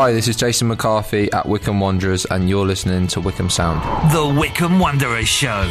[0.00, 3.82] Hi, this is Jason McCarthy at Wycombe Wanderers, and you're listening to Wycombe Sound.
[4.10, 5.70] The Wycombe Wanderers Show.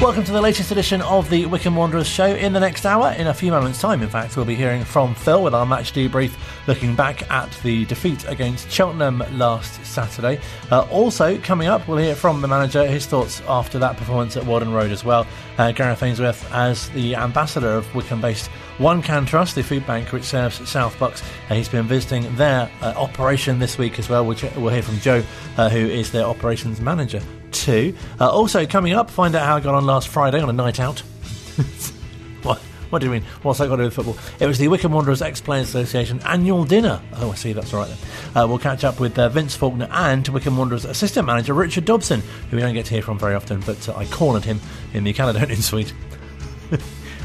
[0.00, 2.34] Welcome to the latest edition of the Wycombe Wanderers show.
[2.34, 5.14] In the next hour, in a few moments' time, in fact, we'll be hearing from
[5.14, 6.32] Phil with our match debrief,
[6.66, 10.40] looking back at the defeat against Cheltenham last Saturday.
[10.70, 14.44] Uh, also, coming up, we'll hear from the manager his thoughts after that performance at
[14.44, 15.26] Whaddon Road as well.
[15.58, 18.48] Uh, Gareth Ainsworth, as the ambassador of Wycombe based
[18.80, 21.22] One Can Trust, the food bank which serves South Bucks.
[21.50, 24.98] Uh, he's been visiting their uh, operation this week as well, which we'll hear from
[25.00, 25.22] Joe,
[25.58, 27.20] uh, who is their operations manager
[27.52, 27.94] too.
[28.18, 30.80] Uh, also, coming up, find out how I got on last Friday on a night
[30.80, 31.00] out.
[32.42, 32.56] what?
[32.88, 33.22] What do you mean?
[33.42, 34.16] What's that got to do with football?
[34.40, 37.02] It was the Wycombe Wanderers Ex Players Association annual dinner.
[37.16, 38.42] Oh, I see, that's right then.
[38.42, 42.22] Uh, we'll catch up with uh, Vince Faulkner and Wycombe Wanderers assistant manager Richard Dobson,
[42.48, 44.58] who we don't get to hear from very often, but uh, I cornered him
[44.94, 45.92] in the Caledonian suite.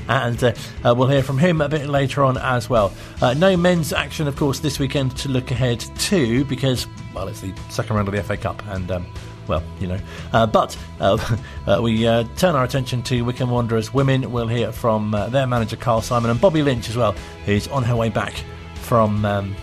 [0.07, 0.53] And uh,
[0.83, 2.93] uh, we'll hear from him a bit later on as well.
[3.21, 7.41] Uh, no men's action, of course, this weekend to look ahead to because, well, it's
[7.41, 9.05] the second round of the FA Cup, and um,
[9.47, 9.99] well, you know.
[10.33, 14.31] Uh, but uh, uh, we uh, turn our attention to Wycombe Wanderers women.
[14.31, 17.13] We'll hear from uh, their manager Carl Simon and Bobby Lynch as well,
[17.45, 18.33] who's on her way back
[18.75, 19.55] from um,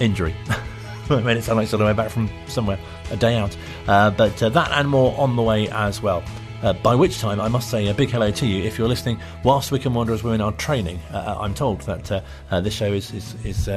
[0.00, 0.34] injury.
[1.10, 2.78] I made it sound like she's on her way back from somewhere,
[3.10, 3.56] a day out.
[3.86, 6.24] But that and more on the way as well.
[6.62, 9.18] Uh, by which time, I must say a big hello to you if you're listening
[9.42, 10.98] whilst Wycombe Wanderers women are training.
[11.12, 13.68] Uh, I'm told that uh, uh, this show is is, is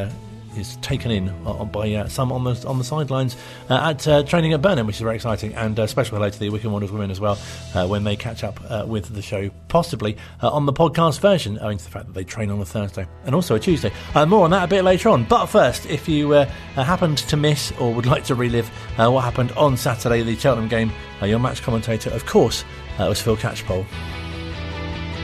[0.58, 3.36] is taken in uh, by uh, some on the on the sidelines
[3.70, 5.54] uh, at uh, training at Burnham, which is very exciting.
[5.54, 7.38] And uh, special hello to the Wycombe Wanderers women as well
[7.74, 11.78] uh, when they catch up uh, with the show, possibly on the podcast version, owing
[11.78, 13.92] to the fact that they train on a Thursday and also a Tuesday.
[14.28, 15.24] more on that a bit later on.
[15.24, 19.78] But first, if you happened to miss or would like to relive what happened on
[19.78, 20.92] Saturday, the Cheltenham game,
[21.24, 22.64] your match commentator, of course,
[23.00, 23.86] was Phil Catchpole.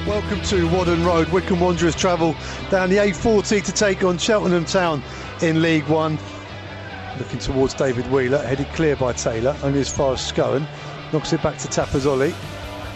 [0.08, 1.30] Welcome to Whaddon Road.
[1.30, 2.36] Wycombe Wanderers travel
[2.70, 5.02] down the A40 to take on Cheltenham Town
[5.42, 6.18] in League One.
[7.20, 10.66] Looking towards David Wheeler, headed clear by Taylor, only as far as Scowen.
[11.12, 12.34] Knocks it back to Tafazolli,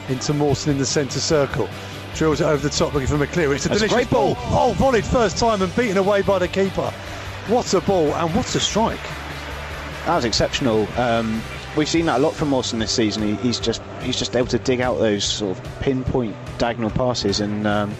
[0.10, 1.70] into Mawson in the centre circle.
[2.16, 3.56] Drills it over the top looking for McCleary.
[3.56, 4.34] It's a That's delicious a ball.
[4.34, 4.72] ball.
[4.72, 6.90] Oh, volleyed first time and beaten away by the keeper.
[7.48, 9.00] What a ball and what a strike.
[10.06, 10.88] That was exceptional.
[11.00, 11.42] Um,
[11.76, 13.22] we've seen that a lot from Mawson this season.
[13.22, 17.40] He, he's just he's just able to dig out those sort of pinpoint diagonal passes
[17.40, 17.94] and um,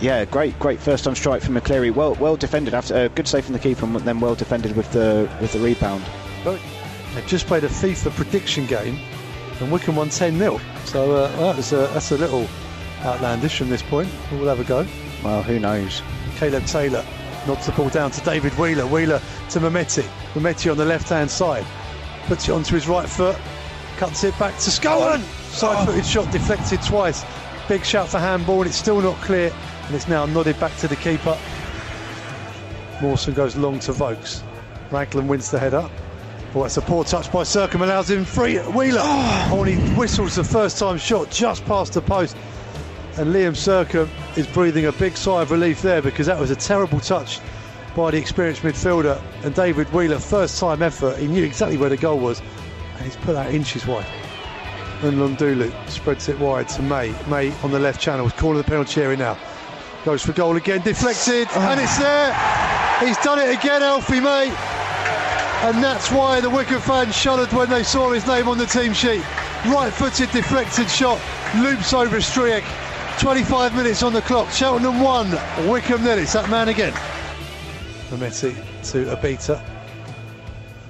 [0.00, 1.94] yeah, great, great first time strike from McCleary.
[1.94, 4.76] Well, well defended after a uh, good save from the keeper, and then well defended
[4.76, 6.04] with the with the rebound.
[6.44, 8.98] They've just played a FIFA prediction game,
[9.60, 10.60] and Wycombe won 10 0.
[10.84, 12.46] So uh, well, that's, a, that's a little
[13.00, 14.08] outlandish from this point.
[14.32, 14.86] We'll have a go.
[15.24, 16.02] Well, who knows?
[16.36, 17.04] Caleb Taylor
[17.46, 18.86] knocks the ball down to David Wheeler.
[18.86, 20.08] Wheeler to Mehmeti.
[20.34, 21.66] Mehmeti on the left hand side.
[22.26, 23.36] Puts it onto his right foot.
[23.96, 25.20] Cuts it back to Scowen.
[25.50, 27.24] Side footed shot deflected twice.
[27.70, 29.52] Big shout for handball, and it's still not clear
[29.86, 31.38] and it's now nodded back to the keeper.
[33.00, 34.42] Mawson goes long to Vokes.
[34.90, 35.88] Raglan wins the header.
[36.52, 38.58] Oh, that's a poor touch by Sercombe, allows him free.
[38.58, 42.36] Wheeler, oh, and he whistles the first time shot just past the post.
[43.18, 46.56] And Liam Sercombe is breathing a big sigh of relief there because that was a
[46.56, 47.38] terrible touch
[47.94, 49.22] by the experienced midfielder.
[49.44, 52.42] And David Wheeler, first time effort, he knew exactly where the goal was,
[52.96, 54.19] and he's put that inches wide.
[55.02, 57.14] And Nlundulu spreads it wide to May.
[57.26, 59.38] May on the left channel, calling the penalty area now.
[60.04, 61.60] Goes for goal again, deflected, oh.
[61.70, 62.34] and it's there.
[63.00, 64.48] He's done it again, Alfie May.
[65.62, 68.92] And that's why the Wycombe fans shuddered when they saw his name on the team
[68.92, 69.22] sheet.
[69.66, 71.20] Right footed, deflected shot,
[71.56, 72.64] loops over Stryjek.
[73.20, 74.50] 25 minutes on the clock.
[74.50, 76.18] Cheltenham 1, Wycombe nil.
[76.18, 76.94] It's that man again.
[78.10, 78.54] Mehmeti
[78.90, 79.69] to Abita.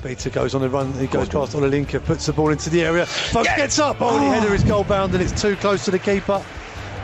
[0.00, 3.04] Abita goes on the run, he goes past Olelinka, puts the ball into the area.
[3.04, 3.56] Vokes yes.
[3.56, 6.42] gets up, oh, the header is goal bound and it's too close to the keeper.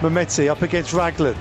[0.00, 1.36] Mehmeti up against Raglan.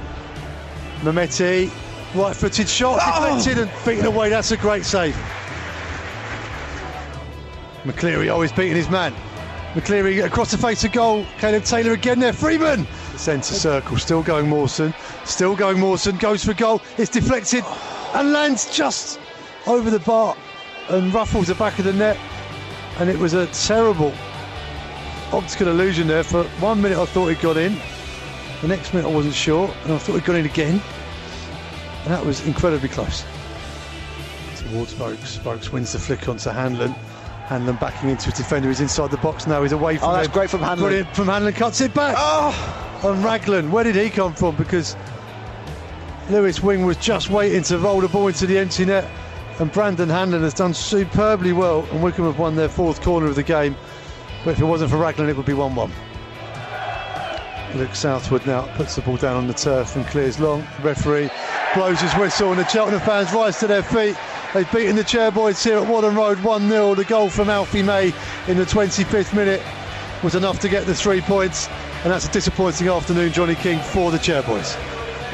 [0.99, 1.71] Mehmeti,
[2.13, 3.29] right footed shot, oh.
[3.29, 4.29] deflected and beaten away.
[4.29, 5.15] That's a great save.
[7.83, 9.13] McCleary oh, always beating his man.
[9.75, 11.25] McCleary across the face of goal.
[11.37, 12.33] Caleb Taylor again there.
[12.33, 12.85] Freeman.
[13.15, 13.97] Centre circle.
[13.97, 14.93] Still going Mawson.
[15.23, 16.17] Still going Mawson.
[16.17, 16.81] Goes for goal.
[16.97, 17.63] It's deflected
[18.13, 19.19] and lands just
[19.67, 20.35] over the bar
[20.89, 22.17] and ruffles the back of the net.
[22.99, 24.13] And it was a terrible
[25.33, 26.23] optical illusion there.
[26.23, 27.77] For one minute I thought it got in.
[28.61, 30.81] The next minute I wasn't sure, and I thought he'd gone in again.
[32.03, 33.23] And that was incredibly close.
[34.57, 35.35] Towards Vokes.
[35.37, 36.91] Vokes wins the flick onto Hanlon.
[37.47, 38.69] Hanlon backing into his defender.
[38.69, 39.61] He's inside the box now.
[39.61, 40.33] He's away from Oh, that's him.
[40.33, 40.79] great from Hanlon.
[40.79, 41.53] Brilliant from Hanlon.
[41.53, 42.15] Cuts it back.
[42.17, 42.99] Oh!
[43.03, 43.71] On Raglan.
[43.71, 44.55] Where did he come from?
[44.55, 44.95] Because
[46.29, 49.07] Lewis Wing was just waiting to roll the ball into the empty net.
[49.59, 51.87] And Brandon Hanlon has done superbly well.
[51.91, 53.75] And Wycombe have won their fourth corner of the game.
[54.43, 55.91] But if it wasn't for Raglan, it would be 1 1.
[57.75, 60.65] Luke Southwood now puts the ball down on the turf and clears long.
[60.77, 61.29] The referee
[61.73, 64.15] blows his whistle and the Cheltenham fans rise to their feet
[64.55, 66.95] They've beaten the Chairboys here at Whaddon Road 1 0.
[66.95, 68.13] The goal from Alfie May
[68.47, 69.61] in the 25th minute
[70.23, 71.67] was enough to get the three points,
[72.03, 74.77] and that's a disappointing afternoon, Johnny King, for the Chairboys.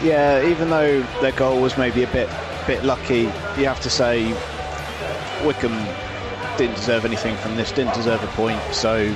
[0.01, 2.29] Yeah, even though their goal was maybe a bit
[2.67, 3.21] bit lucky,
[3.57, 4.33] you have to say
[5.45, 5.85] Wycombe
[6.57, 9.13] didn't deserve anything from this, didn't deserve a point, so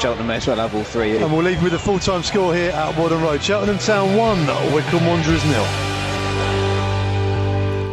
[0.00, 1.16] Cheltenham may as well have all three.
[1.16, 3.42] And we'll leave with a full time score here at Whaddon Road.
[3.42, 5.96] Cheltenham Town 1, Wycombe Wanderers nil.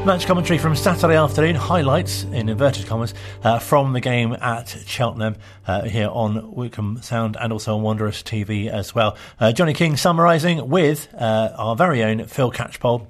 [0.05, 5.37] Match commentary from Saturday afternoon, highlights in inverted commas uh, from the game at Cheltenham
[5.65, 9.15] uh, here on Wycombe Sound and also on Wanderers TV as well.
[9.39, 13.07] Uh, Johnny King summarising with uh, our very own Phil Catchpole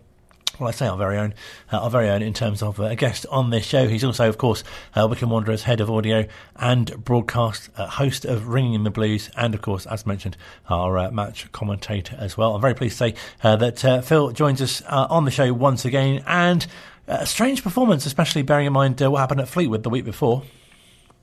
[0.60, 1.34] well, I say our very own,
[1.72, 3.88] uh, our very own in terms of uh, a guest on this show.
[3.88, 4.64] He's also, of course,
[4.96, 9.32] uh, Wycombe Wanderers head of audio and broadcast, uh, host of Ringing in the Blues,
[9.36, 10.38] and of course, as mentioned,
[10.70, 12.54] our uh, match commentator as well.
[12.54, 16.24] I'm very pleased to say uh, that Phil joins us on the show once again,
[16.28, 16.68] and
[17.08, 20.44] a strange performance, especially bearing in mind what happened at Fleetwood the week before.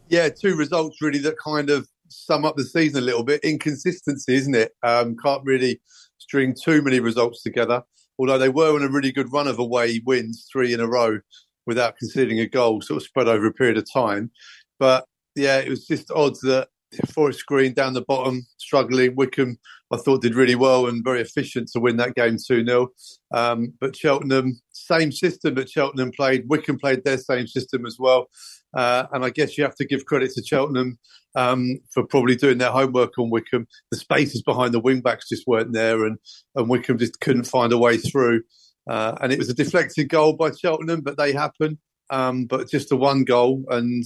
[0.09, 3.45] Yeah, two results really that kind of sum up the season a little bit.
[3.45, 4.73] Inconsistency, isn't it?
[4.83, 5.81] Um, can't really
[6.19, 7.85] string too many results together
[8.21, 11.19] although they were on a really good run of away wins, three in a row,
[11.67, 14.31] without conceding a goal, sort of spread over a period of time.
[14.79, 16.69] But yeah, it was just odd that
[17.15, 19.17] Forest Green down the bottom, struggling.
[19.17, 19.59] Wycombe,
[19.91, 22.89] I thought, did really well and very efficient to win that game 2 0.
[23.33, 26.45] Um, but Cheltenham, same system that Cheltenham played.
[26.49, 28.29] Wycombe played their same system as well.
[28.77, 30.99] Uh, and I guess you have to give credit to Cheltenham
[31.35, 33.67] um, for probably doing their homework on Wycombe.
[33.91, 36.19] The spaces behind the wing backs just weren't there, and,
[36.55, 38.43] and Wycombe just couldn't find a way through.
[38.89, 41.79] Uh, and it was a deflected goal by Cheltenham, but they happen.
[42.11, 44.05] Um, but just a one goal, and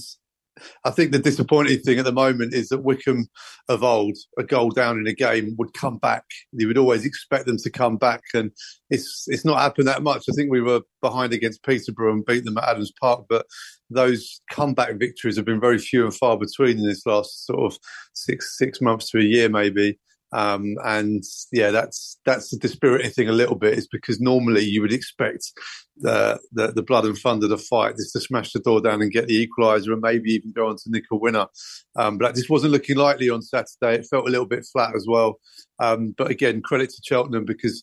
[0.83, 3.27] I think the disappointing thing at the moment is that Wycombe
[3.67, 6.23] of old, a goal down in a game, would come back.
[6.51, 8.51] You would always expect them to come back, and
[8.89, 10.25] it's it's not happened that much.
[10.29, 13.45] I think we were behind against Peterborough and beat them at Adams Park, but
[13.89, 17.77] those comeback victories have been very few and far between in this last sort of
[18.13, 19.99] six six months to a year, maybe.
[20.35, 21.23] Um, and
[21.53, 25.53] yeah, that's that's the dispiriting thing a little bit is because normally you would expect
[25.95, 29.13] the, the, the blood and thunder to fight just to smash the door down and
[29.13, 31.47] get the equaliser and maybe even go on to nick a winner.
[31.95, 33.95] Um, but that just wasn't looking likely on Saturday.
[33.99, 35.39] It felt a little bit flat as well.
[35.79, 37.81] Um, but again, credit to Cheltenham because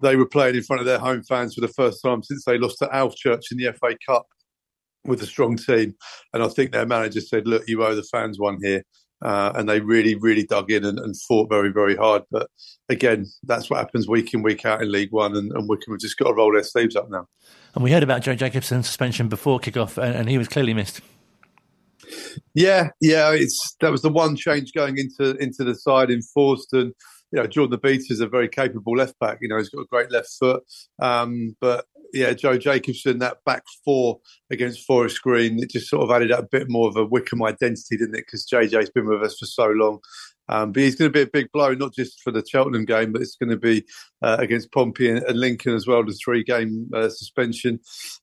[0.00, 2.56] they were playing in front of their home fans for the first time since they
[2.56, 4.26] lost to Alvechurch in the FA Cup
[5.04, 5.94] with a strong team.
[6.32, 8.84] And I think their manager said, "Look, you owe the fans one here."
[9.22, 12.22] Uh, and they really, really dug in and, and, fought very, very hard.
[12.30, 12.48] But
[12.88, 16.00] again, that's what happens week in, week out in League One, and, and Wycombe have
[16.00, 17.26] just got to roll their sleeves up now.
[17.74, 21.02] And we heard about Joe Jacobson's suspension before kickoff, and, and he was clearly missed.
[22.54, 26.92] Yeah, yeah, it's that was the one change going into into the side enforced, and
[27.30, 29.38] you know Jordan Obita is a very capable left back.
[29.40, 30.62] You know he's got a great left foot,
[31.00, 34.20] um, but yeah, Joe Jacobson, that back four
[34.50, 37.96] against Forest Green, it just sort of added a bit more of a Wycombe identity,
[37.96, 38.26] didn't it?
[38.26, 40.00] Because JJ's been with us for so long.
[40.50, 43.12] Um, but he's going to be a big blow, not just for the Cheltenham game,
[43.12, 43.84] but it's going to be
[44.20, 47.78] uh, against Pompey and, and, Lincoln as well, the three game uh, suspension.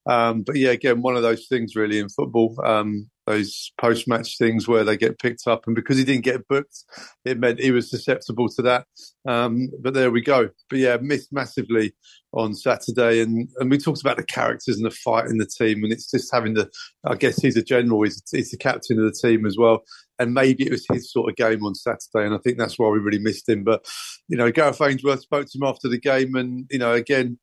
[0.05, 4.37] Um, but yeah, again, one of those things really in football, um, those post match
[4.37, 5.67] things where they get picked up.
[5.67, 6.83] And because he didn't get booked,
[7.25, 8.85] it meant he was susceptible to that.
[9.27, 10.49] Um, but there we go.
[10.69, 11.93] But yeah, missed massively
[12.33, 13.21] on Saturday.
[13.21, 15.83] And, and we talked about the characters and the fight in the team.
[15.83, 16.69] And it's just having the,
[17.05, 19.83] I guess he's a general, he's, he's the captain of the team as well
[20.19, 22.89] and maybe it was his sort of game on Saturday, and I think that's why
[22.89, 23.63] we really missed him.
[23.63, 23.85] But
[24.27, 27.37] you know, Gareth Ainsworth spoke to him after the game, and you know, again,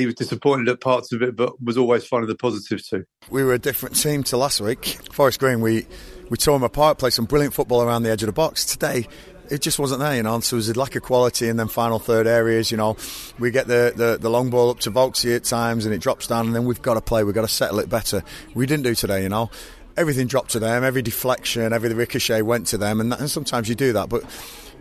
[0.00, 3.04] he was disappointed at parts of it, but was always finding the positives too.
[3.30, 4.98] We were a different team to last week.
[5.12, 5.86] Forest Green, we
[6.30, 8.64] we tore them apart, played some brilliant football around the edge of the box.
[8.64, 9.06] Today,
[9.50, 10.40] it just wasn't there, you know.
[10.40, 12.70] So there was a lack of quality in them final third areas.
[12.70, 12.96] You know,
[13.38, 16.26] we get the, the, the long ball up to Vokesy at times, and it drops
[16.26, 17.22] down, and then we've got to play.
[17.24, 18.22] We've got to settle it better.
[18.54, 19.50] We didn't do today, you know
[19.96, 23.68] everything dropped to them, every deflection, every ricochet went to them, and, that, and sometimes
[23.68, 24.24] you do that, but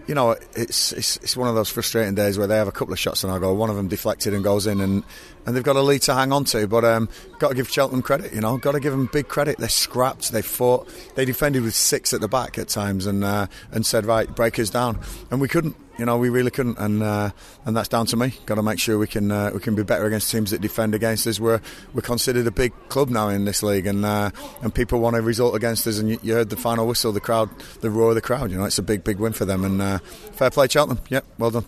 [0.07, 2.93] you know, it's, it's it's one of those frustrating days where they have a couple
[2.93, 5.03] of shots and I go, one of them deflected and goes in, and,
[5.45, 6.67] and they've got a lead to hang on to.
[6.67, 9.57] But um, got to give Cheltenham credit, you know, got to give them big credit.
[9.57, 13.47] They scrapped, they fought, they defended with six at the back at times, and uh,
[13.71, 14.99] and said, right, break us down,
[15.31, 15.75] and we couldn't.
[15.97, 17.29] You know, we really couldn't, and uh,
[17.65, 18.33] and that's down to me.
[18.47, 20.95] Got to make sure we can uh, we can be better against teams that defend
[20.95, 21.39] against us.
[21.39, 21.61] We're
[21.93, 24.31] we're considered a big club now in this league, and uh,
[24.63, 25.99] and people want a result against us.
[25.99, 27.49] And you, you, heard the final whistle, the crowd,
[27.81, 28.49] the roar of the crowd.
[28.49, 29.99] You know, it's a big big win for them, and uh,
[30.33, 31.03] fair play, Cheltenham.
[31.09, 31.65] Yep, well done.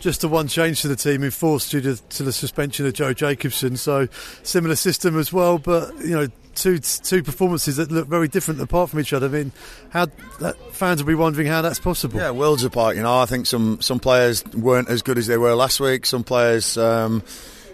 [0.00, 3.12] Just the one change to the team enforced due to, to the suspension of Joe
[3.12, 3.76] Jacobson.
[3.76, 4.08] So
[4.42, 6.28] similar system as well, but you know
[6.62, 9.26] two two performances that look very different apart from each other.
[9.26, 9.52] I mean,
[9.90, 10.06] how
[10.40, 12.18] that, fans will be wondering how that's possible.
[12.18, 12.96] Yeah, worlds apart.
[12.96, 16.06] You know, I think some some players weren't as good as they were last week.
[16.06, 17.22] Some players, um,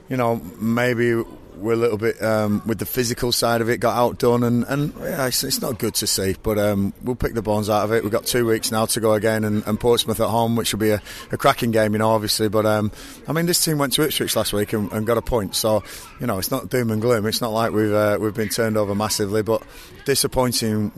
[0.08, 1.22] you know, maybe
[1.56, 4.94] we're a little bit um, with the physical side of it got outdone, and, and
[5.00, 6.34] yeah, it's, it's not good to see.
[6.42, 8.02] But um, we'll pick the bones out of it.
[8.02, 10.80] We've got two weeks now to go again, and, and Portsmouth at home, which will
[10.80, 12.48] be a, a cracking game, you know, obviously.
[12.48, 12.92] But um,
[13.28, 15.82] I mean, this team went to Ipswich last week and, and, got a point, so
[16.20, 17.26] you know, it's not doom and gloom.
[17.26, 19.62] It's not like we've uh, we've been turned over massively, but
[20.04, 20.92] disappointing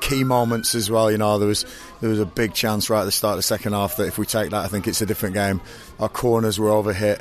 [0.00, 1.10] key moments as well.
[1.10, 1.64] You know, there was
[2.00, 4.18] there was a big chance right at the start of the second half that if
[4.18, 5.60] we take that, I think it's a different game.
[5.98, 7.20] Our corners were overhit.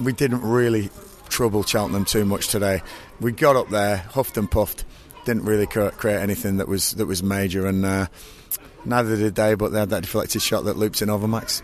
[0.00, 0.90] We didn't really
[1.28, 2.82] trouble Cheltenham too much today.
[3.20, 4.84] We got up there, huffed and puffed,
[5.24, 8.06] didn't really create anything that was that was major, and uh,
[8.84, 9.54] neither did they.
[9.54, 11.62] But they had that deflected shot that looped in over Max.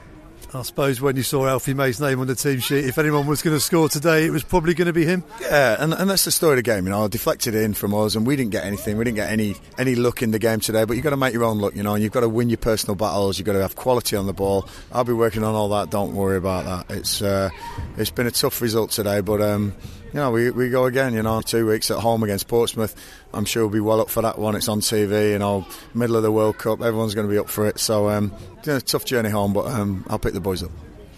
[0.55, 3.43] I suppose when you saw Alfie May's name on the team sheet, if anyone was
[3.43, 5.25] going to score today, it was probably going to be him.
[5.41, 6.85] Yeah, and, and that's the story of the game.
[6.85, 8.97] You know, deflected in from us, and we didn't get anything.
[8.97, 10.85] We didn't get any any luck in the game today.
[10.85, 12.49] But you've got to make your own luck, you know, and you've got to win
[12.51, 13.39] your personal battles.
[13.39, 14.69] You've got to have quality on the ball.
[14.93, 15.91] I'll be working on all that.
[15.91, 16.97] Don't worry about that.
[16.97, 17.51] It's uh,
[17.97, 19.41] it's been a tough result today, but.
[19.41, 19.75] Um,
[20.15, 22.95] you know, we, we go again, you know, two weeks at home against Portsmouth.
[23.33, 24.55] I'm sure we'll be well up for that one.
[24.55, 26.81] It's on TV, you know, middle of the World Cup.
[26.81, 27.81] Everyone's going to be up for it.
[27.81, 28.33] So, um,
[28.65, 30.71] a tough journey home, but um, I'll pick the boys up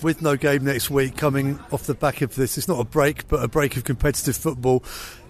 [0.02, 3.28] with no game next week coming off the back of this, it's not a break,
[3.28, 4.84] but a break of competitive football.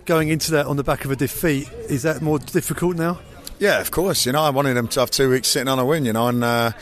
[0.04, 3.18] Going into that on the back of a defeat, is that more difficult now?
[3.58, 4.26] Yeah, of course.
[4.26, 6.28] You know, I wanted them to have two weeks sitting on a win, you know,
[6.28, 6.72] and uh,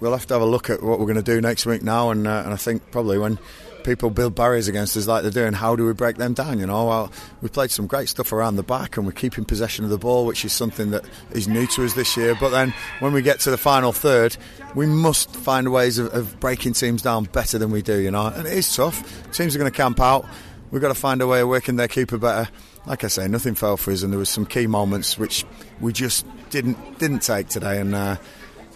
[0.00, 2.10] we'll have to have a look at what we're going to do next week now.
[2.10, 3.38] And, uh, and I think probably when
[3.84, 6.58] people build barriers against us like they're doing, how do we break them down?
[6.58, 9.84] You know, well, we played some great stuff around the back and we're keeping possession
[9.84, 12.34] of the ball, which is something that is new to us this year.
[12.38, 14.36] But then when we get to the final third,
[14.74, 18.26] we must find ways of, of breaking teams down better than we do, you know.
[18.26, 19.02] And it is tough.
[19.32, 20.26] Teams are going to camp out.
[20.70, 22.50] We've got to find a way of working their keeper better.
[22.86, 25.44] Like I say, nothing fell for us, and there was some key moments which
[25.80, 27.78] we just didn't didn't take today.
[27.78, 28.16] And uh,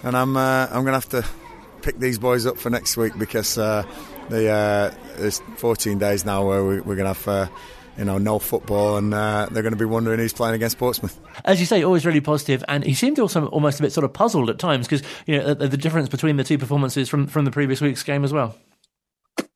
[0.03, 1.25] and I'm uh, I'm going to have to
[1.81, 3.57] pick these boys up for next week because.
[3.57, 3.85] Uh,
[4.29, 7.29] the uh, there's 14 days now where we, are going to have.
[7.29, 7.49] Uh,
[7.97, 11.17] you know, no football, and uh, they're going to be wondering who's playing against Portsmouth.
[11.45, 14.13] As you say, always really positive, and he seemed also almost a bit sort of
[14.13, 17.45] puzzled at times because you know the, the difference between the two performances from from
[17.45, 18.57] the previous week's game as well.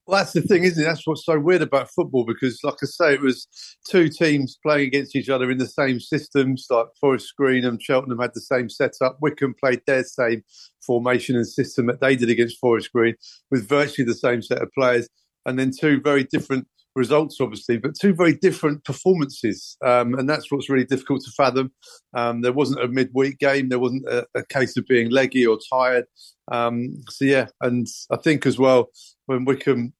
[0.09, 0.87] Well, that's the thing, isn't it?
[0.87, 3.47] That's what's so weird about football because, like I say, it was
[3.87, 6.67] two teams playing against each other in the same systems.
[6.71, 9.19] Like Forest Green and Cheltenham had the same setup.
[9.21, 10.45] Wycombe played their same
[10.89, 13.15] formation and system that they did against Forest Green
[13.51, 15.09] with virtually the same set of players.
[15.47, 16.67] And then two very different
[16.97, 19.77] results, obviously, but two very different performances.
[19.85, 21.73] Um, and that's what's really difficult to fathom.
[22.15, 23.69] Um, there wasn't a midweek game.
[23.69, 26.07] There wasn't a, a case of being leggy or tired.
[26.51, 28.89] Um, so, yeah, and I think as well,
[29.27, 29.93] when Wycombe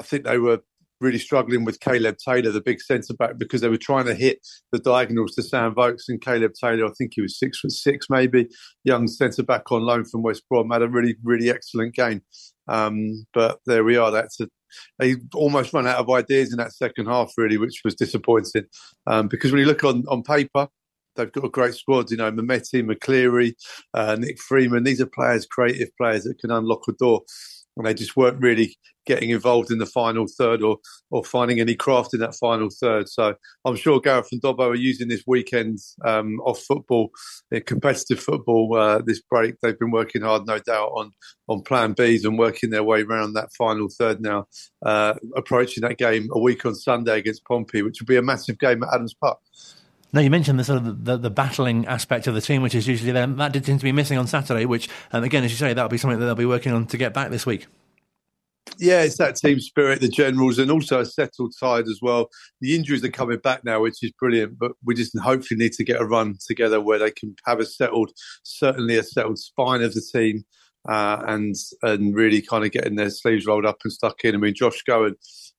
[0.00, 0.60] I think they were
[1.00, 4.38] really struggling with Caleb Taylor, the big centre back, because they were trying to hit
[4.72, 6.86] the diagonals to Sam Vokes and Caleb Taylor.
[6.86, 8.48] I think he was six foot six, maybe
[8.84, 10.70] young centre back on loan from West Brom.
[10.70, 12.22] Had a really, really excellent game.
[12.68, 14.10] Um, but there we are.
[14.10, 14.48] That's a,
[14.98, 18.64] they almost run out of ideas in that second half, really, which was disappointing.
[19.06, 20.68] Um, because when you look on on paper,
[21.14, 22.10] they've got a great squad.
[22.10, 23.54] You know, Mehmeti, McCleary,
[23.94, 24.84] uh, Nick Freeman.
[24.84, 27.22] These are players, creative players that can unlock a door
[27.76, 30.78] and they just weren't really getting involved in the final third or
[31.10, 33.08] or finding any craft in that final third.
[33.08, 37.10] So I'm sure Gareth and Dobbo are using this weekend um, off football,
[37.54, 39.54] uh, competitive football, uh, this break.
[39.60, 41.12] They've been working hard, no doubt, on
[41.48, 44.46] on plan Bs and working their way around that final third now,
[44.84, 48.58] uh, approaching that game a week on Sunday against Pompey, which will be a massive
[48.58, 49.38] game at Adams Park.
[50.16, 52.88] Now you mentioned the sort of the, the, battling aspect of the team, which is
[52.88, 53.26] usually there.
[53.26, 55.90] That did seem to be missing on Saturday, which, um, again, as you say, that'll
[55.90, 57.66] be something that they'll be working on to get back this week.
[58.78, 62.30] Yeah, it's that team spirit, the generals, and also a settled side as well.
[62.62, 64.58] The injuries are coming back now, which is brilliant.
[64.58, 67.66] But we just hopefully need to get a run together where they can have a
[67.66, 70.46] settled, certainly a settled spine of the team,
[70.88, 74.34] uh, and and really kind of getting their sleeves rolled up and stuck in.
[74.34, 75.16] I mean, Josh Scowen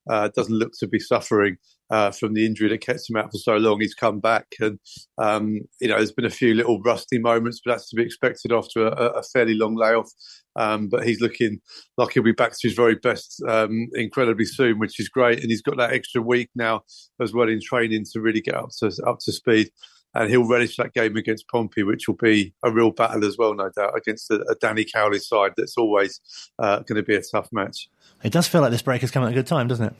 [0.09, 1.57] uh, doesn't look to be suffering
[1.89, 3.79] uh, from the injury that kept him out for so long.
[3.79, 4.79] He's come back, and
[5.17, 8.51] um, you know, there's been a few little rusty moments, but that's to be expected
[8.51, 10.11] after a, a fairly long layoff.
[10.55, 11.61] Um, but he's looking
[11.97, 15.39] like he'll be back to his very best um, incredibly soon, which is great.
[15.39, 16.81] And he's got that extra week now
[17.21, 19.69] as well in training to really get up to up to speed.
[20.15, 23.53] And he'll relish that game against Pompey, which will be a real battle as well,
[23.53, 26.19] no doubt, against a, a Danny Cowley side that's always
[26.57, 27.87] uh, going to be a tough match.
[28.23, 29.95] It does feel like this break has come at a good time, doesn't it?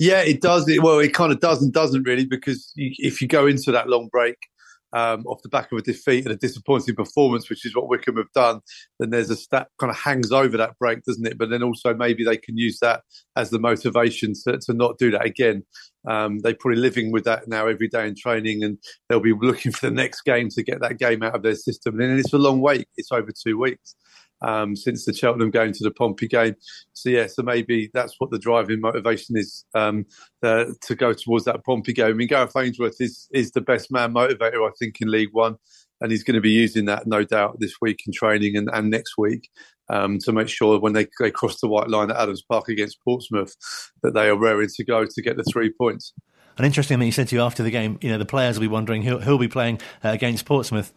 [0.00, 0.66] Yeah, it does.
[0.66, 3.70] It, well, it kind of does and doesn't really because you, if you go into
[3.72, 4.36] that long break
[4.94, 8.16] um, off the back of a defeat and a disappointing performance, which is what Wycombe
[8.16, 8.60] have done,
[8.98, 11.36] then there's a stat kind of hangs over that break, doesn't it?
[11.36, 13.02] But then also maybe they can use that
[13.36, 15.64] as the motivation to, to not do that again.
[16.08, 18.78] Um, they're probably living with that now every day in training, and
[19.10, 22.00] they'll be looking for the next game to get that game out of their system.
[22.00, 23.94] And it's a long wait; it's over two weeks.
[24.42, 26.56] Um, since the Cheltenham game to the Pompey game.
[26.92, 30.06] So yeah, so maybe that's what the driving motivation is um,
[30.42, 32.06] uh, to go towards that Pompey game.
[32.06, 35.56] I mean, Gareth Ainsworth is is the best man motivator I think in League One,
[36.00, 38.90] and he's going to be using that no doubt this week in training and, and
[38.90, 39.48] next week.
[39.88, 43.02] Um, to make sure when they, they cross the white line at Adams Park against
[43.02, 43.56] Portsmouth
[44.04, 46.12] that they are raring to go to get the three points.
[46.56, 48.60] And interesting that you said to you after the game, you know, the players will
[48.60, 50.92] be wondering who, who'll be playing uh, against Portsmouth.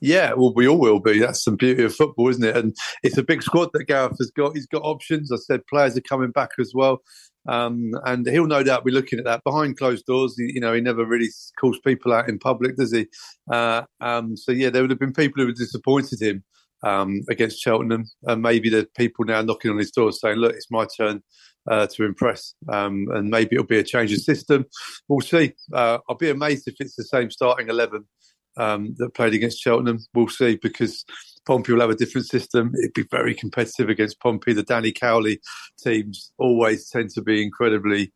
[0.00, 1.18] Yeah, well, we all will be.
[1.18, 2.56] That's the beauty of football, isn't it?
[2.56, 4.54] And it's a big squad that Gareth has got.
[4.54, 5.30] He's got options.
[5.30, 7.02] I said players are coming back as well.
[7.48, 10.34] Um, and he'll no doubt be looking at that behind closed doors.
[10.38, 11.28] You know, he never really
[11.58, 13.08] calls people out in public, does he?
[13.50, 16.44] Uh, um, so yeah, there would have been people who were disappointed him
[16.82, 20.70] um, against Cheltenham, and maybe the people now knocking on his door saying, "Look, it's
[20.70, 21.22] my turn
[21.70, 24.64] uh, to impress," um, and maybe it'll be a change of system.
[25.08, 25.54] We'll see.
[25.72, 28.04] Uh, I'll be amazed if it's the same starting eleven
[28.56, 29.98] um, that played against Cheltenham.
[30.14, 31.04] We'll see because
[31.46, 32.72] Pompey will have a different system.
[32.78, 34.52] It'd be very competitive against Pompey.
[34.52, 35.40] The Danny Cowley
[35.82, 38.12] teams always tend to be incredibly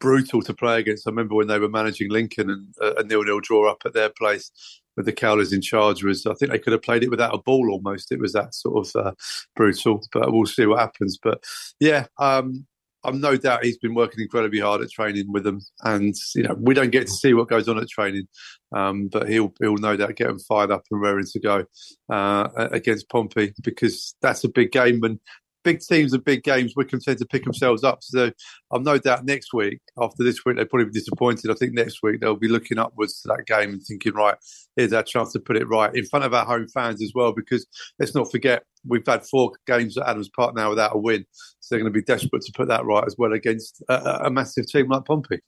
[0.00, 1.06] brutal to play against.
[1.06, 4.10] I remember when they were managing Lincoln and uh, a nil-nil draw up at their
[4.10, 4.50] place
[4.96, 7.38] with the Cowleys in charge was I think they could have played it without a
[7.38, 8.12] ball almost.
[8.12, 9.12] It was that sort of uh,
[9.54, 11.18] brutal, but we'll see what happens.
[11.22, 11.42] But
[11.80, 12.66] yeah, um,
[13.04, 16.56] I'm no doubt he's been working incredibly hard at training with them, and you know
[16.58, 18.26] we don't get to see what goes on at training,
[18.74, 21.64] um, but he'll he'll no doubt get them fired up and raring to go
[22.10, 25.20] uh, against Pompey because that's a big game, and
[25.64, 27.98] big teams and big games, Wycombe tend to pick themselves up.
[28.02, 28.30] So
[28.72, 31.50] I'm no doubt next week, after this week, they'll probably be disappointed.
[31.50, 34.36] I think next week they'll be looking upwards to that game and thinking, right,
[34.76, 37.32] here's our chance to put it right in front of our home fans as well.
[37.32, 37.66] Because
[37.98, 41.24] let's not forget, we've had four games at Adams Park now without a win.
[41.60, 44.30] So they're going to be desperate to put that right as well against a, a
[44.30, 45.40] massive team like Pompey.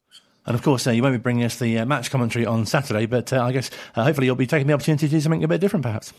[0.47, 3.07] And of course, uh, you won't be bringing us the uh, match commentary on Saturday,
[3.07, 5.49] but uh, I guess uh, hopefully you'll be taking the opportunity to do something a
[5.49, 6.13] bit different, perhaps.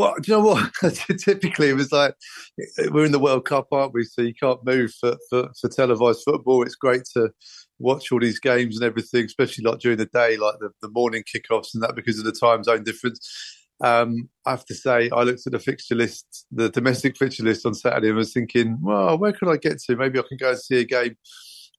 [0.00, 0.72] Well, do you know what?
[1.18, 2.14] Typically, it was like
[2.90, 4.04] we're in the World Cup, aren't we?
[4.04, 6.62] So you can't move for, for, for, televised football.
[6.62, 7.28] It's great to
[7.78, 11.22] watch all these games and everything, especially like during the day, like the, the morning
[11.22, 13.20] kickoffs and that because of the time zone difference.
[13.84, 17.66] Um, I have to say, I looked at the fixture list, the domestic fixture list
[17.66, 19.96] on Saturday, and was thinking, well, where could I get to?
[19.96, 21.14] Maybe I can go and see a game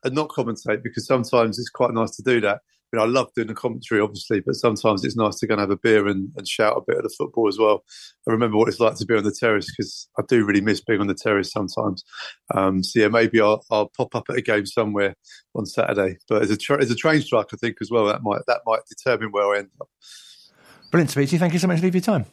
[0.03, 2.59] and not commentate because sometimes it's quite nice to do that
[2.91, 5.61] you know, I love doing the commentary, obviously, but sometimes it's nice to go and
[5.61, 7.83] have a beer and, and shout a bit of the football as well.
[8.27, 10.81] I remember what it's like to be on the terrace because I do really miss
[10.81, 12.03] being on the terrace sometimes.
[12.53, 15.15] Um, so yeah, maybe I'll, I'll, pop up at a game somewhere
[15.55, 16.17] on Saturday.
[16.27, 18.61] But as a tra- as a train strike, I think as well that might that
[18.65, 19.89] might determine where I end up.
[20.91, 21.39] Brilliant to to you.
[21.39, 22.25] Thank you so much for your time.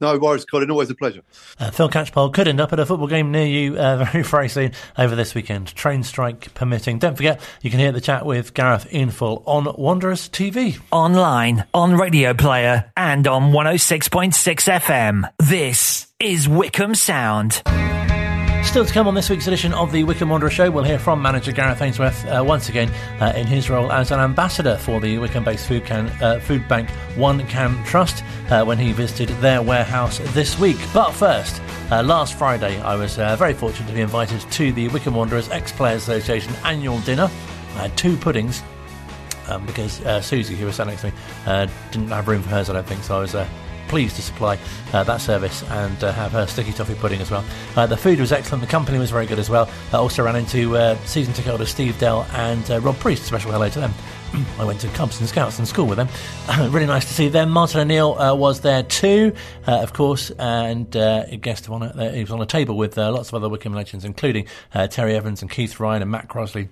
[0.00, 0.70] No worries, Colin.
[0.70, 1.22] Always a pleasure.
[1.58, 4.48] Uh, Phil Catchpole could end up at a football game near you uh, very, very
[4.48, 6.98] soon over this weekend, train strike permitting.
[6.98, 10.80] Don't forget, you can hear the chat with Gareth in full on Wanderers TV.
[10.90, 14.32] Online, on Radio Player, and on 106.6
[14.80, 15.30] FM.
[15.38, 17.62] This is Wycombe Sound.
[18.62, 21.20] Still to come on this week's edition of the Wycombe Wanderer Show, we'll hear from
[21.20, 22.88] manager Gareth Ainsworth uh, once again
[23.20, 27.44] uh, in his role as an ambassador for the Wycombe-based food, uh, food bank One
[27.48, 30.76] Can Trust uh, when he visited their warehouse this week.
[30.94, 34.86] But first, uh, last Friday, I was uh, very fortunate to be invited to the
[34.88, 37.28] Wycombe Wanderers Ex-Players Association annual dinner.
[37.74, 38.62] I had two puddings
[39.48, 41.12] um, because Susie, who was sat next to me,
[41.90, 43.34] didn't have room for hers, I don't think, so I was
[43.90, 44.56] pleased to supply
[44.92, 47.44] uh, that service and uh, have her sticky toffee pudding as well.
[47.74, 48.62] Uh, the food was excellent.
[48.62, 49.68] The company was very good as well.
[49.92, 53.24] I also ran into season ticket holder Steve Dell and Rob Priest.
[53.24, 53.92] Special hello to them.
[54.60, 56.08] I went to Cubs and Scouts and school with them.
[56.72, 57.50] really nice to see them.
[57.50, 59.34] Martin O'Neill uh, was there too,
[59.66, 62.12] uh, of course, and uh, guest of honour.
[62.12, 64.46] he was on a table with lots of other Wycombe legends, including
[64.90, 66.68] Terry Evans and Keith Ryan and Matt Crossley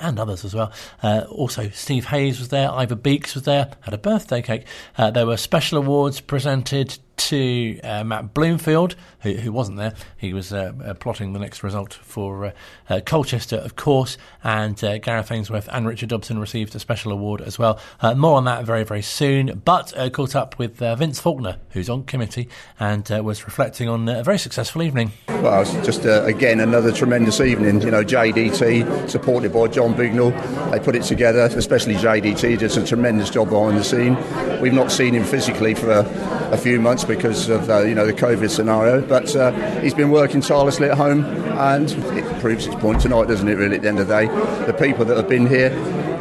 [0.00, 0.72] and others as well.
[1.02, 4.66] Uh, also, Steve Hayes was there, Ivor Beeks was there, had a birthday cake.
[4.98, 9.94] Uh, there were special awards presented to uh, Matt Bloomfield, who, who, wasn't there.
[10.16, 12.52] He was uh, uh, plotting the next result for uh,
[12.88, 17.58] uh Colchester, of course, and Gareth Ainsworth and Richard Dobson received a special award as
[17.58, 17.78] well.
[18.16, 19.62] more on that very, very soon.
[19.64, 22.48] But caught up with Vince Faulkner, who's on committee,
[22.80, 25.12] and was reflecting on a very successful evening.
[25.28, 27.80] Well, it's just again another tremendous evening.
[27.82, 30.32] You know, JDT supported by John Bignell,
[30.70, 31.42] they put it together.
[31.56, 34.16] Especially JDT did a tremendous job behind the scene.
[34.60, 38.06] We've not seen him physically for a, a few months because of uh, you know
[38.06, 39.00] the COVID scenario.
[39.00, 43.48] But uh, he's been working tirelessly at home, and it proves its point tonight, doesn't
[43.48, 43.54] it?
[43.54, 45.70] Really, at the end of the day, the people that have been here,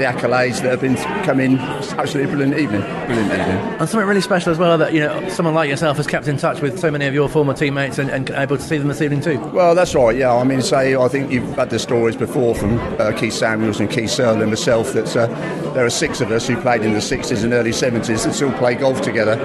[0.01, 1.57] the accolades that have been coming.
[1.59, 2.81] Absolutely brilliant evening.
[2.81, 3.57] Brilliant evening.
[3.79, 6.37] And something really special as well that you know someone like yourself has kept in
[6.37, 9.01] touch with so many of your former teammates and, and able to see them this
[9.01, 9.39] evening too.
[9.49, 10.15] Well, that's right.
[10.15, 13.79] Yeah, I mean, say I think you've had the stories before from uh, Keith Samuels
[13.79, 15.27] and Keith Searle and myself that uh,
[15.73, 18.51] there are six of us who played in the 60s and early 70s that still
[18.53, 19.37] play golf together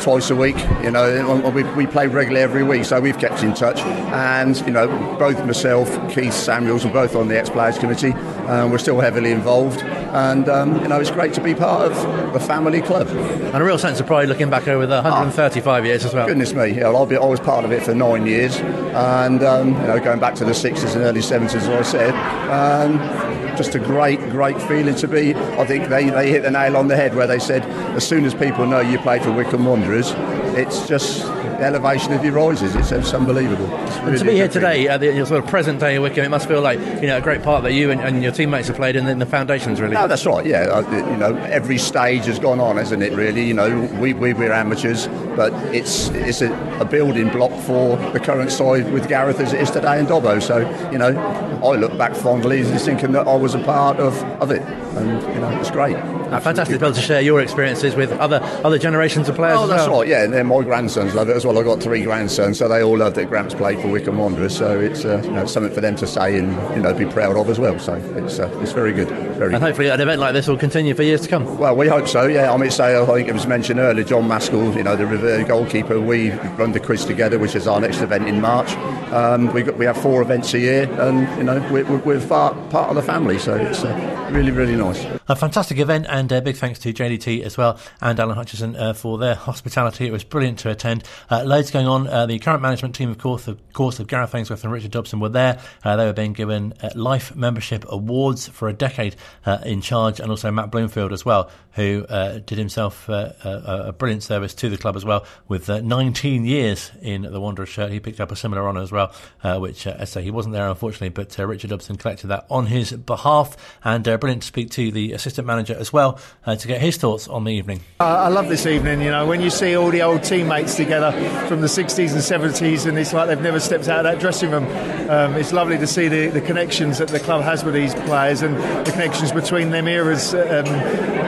[0.00, 0.56] twice a week.
[0.82, 3.80] You know, we, we play regularly every week, so we've kept in touch.
[3.80, 4.86] And you know,
[5.18, 8.12] both myself, Keith Samuels, are both on the ex-players committee.
[8.12, 12.32] Uh, we're still heavily involved, and um, you know, it's great to be part of
[12.32, 13.08] the family club.
[13.08, 16.26] And a real sense of pride looking back over the 135 oh, years as well.
[16.26, 19.68] Goodness me, yeah, I'll be, I was part of it for nine years, and um,
[19.68, 22.14] you know, going back to the 60s and early 70s, as I said.
[22.50, 25.34] Um, just a great, great feeling to be.
[25.34, 27.62] I think they, they hit the nail on the head where they said,
[27.94, 30.12] as soon as people know you played for Wycombe Wanderers,
[30.56, 31.26] it's just
[31.62, 32.74] the elevation of your rises.
[32.74, 33.68] It's, it's unbelievable.
[33.86, 36.28] It's really to be here today, at the sort of present day of Wycombe, it
[36.28, 38.76] must feel like you know a great part that you and, and your teammates have
[38.76, 39.94] played in, in the foundations, really.
[39.94, 40.44] No, that's right.
[40.44, 43.12] Yeah, uh, you know, every stage has gone on, hasn't it?
[43.12, 47.96] Really, you know, we, we we're amateurs, but it's it's a, a building block for
[48.12, 50.42] the current side with Gareth as it is today in Dobbo.
[50.42, 50.58] So
[50.90, 51.16] you know,
[51.64, 54.62] I look back fondly thinking that I was a part of, of it,
[54.96, 55.96] and you know, it's great.
[55.96, 59.58] Uh, fantastic to be able to share your experiences with other other generations of players.
[59.58, 60.00] Oh, that's well.
[60.00, 60.08] right.
[60.08, 61.58] Yeah, and then my grandsons love it as well.
[61.58, 64.56] I've got three grandsons, so they all love that Gramps played for Wycombe Wanderers.
[64.56, 67.36] So it's uh, you know, something for them to say and you know be proud
[67.36, 67.78] of as well.
[67.78, 69.08] So it's uh, it's very good.
[69.08, 69.52] Very.
[69.54, 69.62] And good.
[69.62, 71.58] hopefully, an event like this will continue for years to come.
[71.58, 72.26] Well, we hope so.
[72.26, 75.06] Yeah, I mean, say I think it was mentioned earlier, John Maskell, you know, the
[75.06, 76.00] River goalkeeper.
[76.00, 78.72] We run the quiz together, which is our next event in March.
[79.12, 82.70] Um, we got, we have four events a year, and you know we're, we're part
[82.70, 84.81] part of the family, so it's uh, really really nice.
[85.28, 88.92] A fantastic event, and uh, big thanks to JDT as well and Alan Hutchison uh,
[88.92, 90.06] for their hospitality.
[90.06, 91.04] It was brilliant to attend.
[91.30, 92.08] Uh, loads going on.
[92.08, 95.20] Uh, the current management team, of course, of course, of Gareth Ainsworth and Richard Dobson
[95.20, 95.60] were there.
[95.84, 99.16] Uh, they were being given uh, life membership awards for a decade
[99.64, 102.04] in charge, and also Matt Bloomfield as well, who
[102.46, 107.22] did himself a, a, brilliant service to the club as well with 19 years in
[107.22, 107.90] the Wanderers shirt.
[107.92, 109.12] He picked up a similar honour as well,
[109.60, 112.92] which, as I say, he wasn't there unfortunately, but Richard Dobson collected that on his
[112.92, 113.56] behalf.
[113.84, 117.44] And brilliant to speak to the assistant manager as well to get his thoughts on
[117.44, 117.80] the evening.
[118.00, 119.00] I love this evening.
[119.00, 121.12] You know, when you see all the old teammates together
[121.46, 124.50] from the 60s and 70s, and it's like they've never stepped out of that dressing
[124.50, 124.64] room.
[125.08, 128.42] Um, it's lovely to see the, the connections that the club has with these players
[128.42, 128.56] and
[128.86, 130.34] the connections between them eras.
[130.34, 130.66] Um,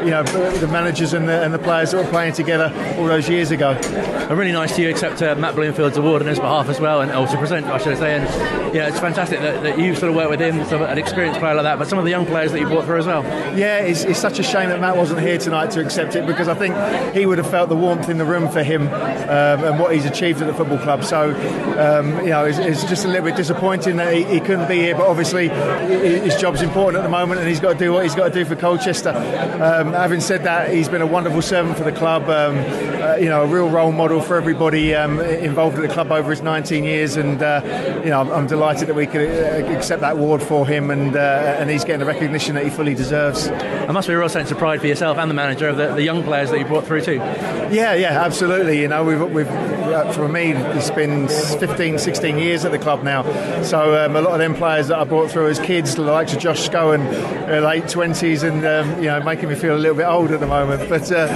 [0.05, 3.29] you know, the managers and the, and the players that were playing together all those
[3.29, 3.71] years ago.
[3.71, 7.01] And really nice to you accept uh, Matt Bloomfield's award on his behalf as well,
[7.01, 8.17] and also present, I should say.
[8.17, 10.99] And yeah, it's fantastic that, that you sort of work with him, sort of an
[10.99, 13.07] experienced player like that, but some of the young players that you brought through as
[13.07, 13.23] well.
[13.57, 16.49] Yeah, it's, it's such a shame that Matt wasn't here tonight to accept it because
[16.49, 16.75] I think
[17.15, 20.05] he would have felt the warmth in the room for him um, and what he's
[20.05, 21.05] achieved at the football club.
[21.05, 21.31] So,
[21.79, 24.77] um, you know, it's, it's, just a little bit disappointing that he, he, couldn't be
[24.77, 28.03] here, but obviously his job's important at the moment and he's got to do what
[28.03, 29.11] he's got to do for Colchester.
[29.11, 32.57] Um, having said that, he's been a wonderful servant for the club, um,
[33.03, 36.31] uh, you know, a real role model for everybody um, involved at the club over
[36.31, 37.61] his 19 years, and uh,
[38.05, 41.17] you know, I'm, I'm, delighted that we could uh, accept that award for him, and
[41.17, 43.49] uh, and he's getting the recognition that he fully deserves.
[43.49, 45.95] There must be a real sense of pride for yourself and the manager of the,
[45.95, 47.15] the young players that you brought through too.
[47.15, 48.81] Yeah, yeah, absolutely.
[48.81, 53.03] You know, we've, we've uh, for me, it's been 15, 16 years at the club
[53.03, 53.23] now.
[53.63, 56.39] So um, a lot of them players that I brought through as kids, like to
[56.39, 57.05] Josh Scowen,
[57.63, 60.47] late 20s, and um, you know, making me feel a little bit old at the
[60.47, 60.89] moment.
[60.89, 61.29] But uh,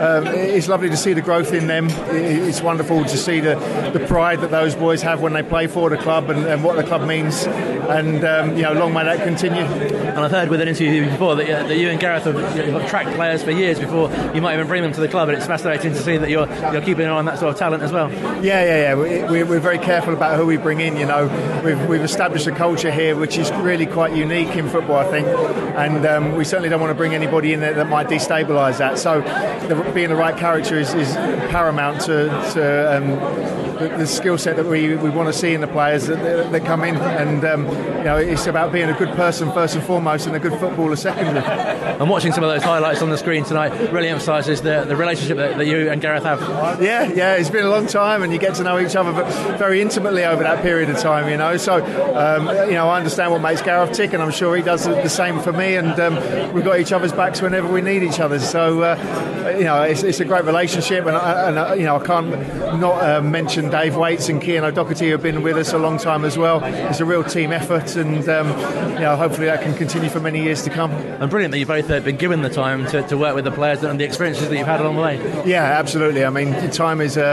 [0.00, 1.88] um, it's lovely to see the growth in them.
[2.10, 3.56] It's wonderful to see the,
[3.92, 6.76] the pride that those boys have when they play for the club and, and what
[6.76, 7.44] the club means.
[7.44, 9.60] And um, you know, long may that continue.
[9.60, 12.88] And I've heard with an interview before that, uh, that you and Gareth have, have
[12.88, 15.46] tracked players for years before you might even bring them to the club, and it's
[15.46, 17.92] fascinating to see that you're you're keeping an eye on that sort of talent as
[17.92, 18.10] well.
[18.42, 19.28] Yeah, yeah, yeah.
[19.30, 20.96] We, we're very careful about who we bring in.
[20.96, 24.96] You know, we've we've established a culture here which is really quite unique in football,
[24.96, 28.08] I think, and um, we certainly don't want to bring anybody in there that might
[28.08, 28.98] destabilise that.
[28.98, 31.14] So, the, being the right character is, is
[31.50, 35.60] paramount to, to um, the, the skill set that we, we want to see in
[35.60, 36.96] the players that, that come in.
[36.96, 40.38] And um, you know, it's about being a good person first and foremost, and a
[40.38, 41.40] good footballer secondly.
[41.40, 45.38] I'm watching some of those highlights on the screen tonight really emphasises the, the relationship
[45.38, 46.40] that, that, you and Gareth have.
[46.80, 49.12] Yeah, yeah, it's been a long time, and you get to know each other
[49.56, 51.28] very intimately over that period of time.
[51.28, 54.54] You know, so um, you know, I understand what makes Gareth tick, and I'm sure
[54.56, 55.76] he does the same for me.
[55.76, 58.38] And um, we've got each other's backs whenever we need each other.
[58.38, 61.96] So uh, you know, it's, it's, a great relationship, and, I, and I, you know,
[61.96, 62.30] I can't
[62.78, 66.24] not uh, mention Dave Waits and Kean O'Doherty have been with us a long time
[66.24, 66.62] as well.
[66.64, 68.48] It's a real team effort and um,
[68.94, 70.90] you know, hopefully that can continue for many years to come.
[70.90, 73.50] And brilliant that you've both uh, been given the time to, to work with the
[73.50, 75.16] players and the experiences that you've had along the way.
[75.46, 76.24] Yeah, absolutely.
[76.24, 77.32] I mean, time is a,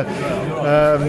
[0.60, 1.04] um,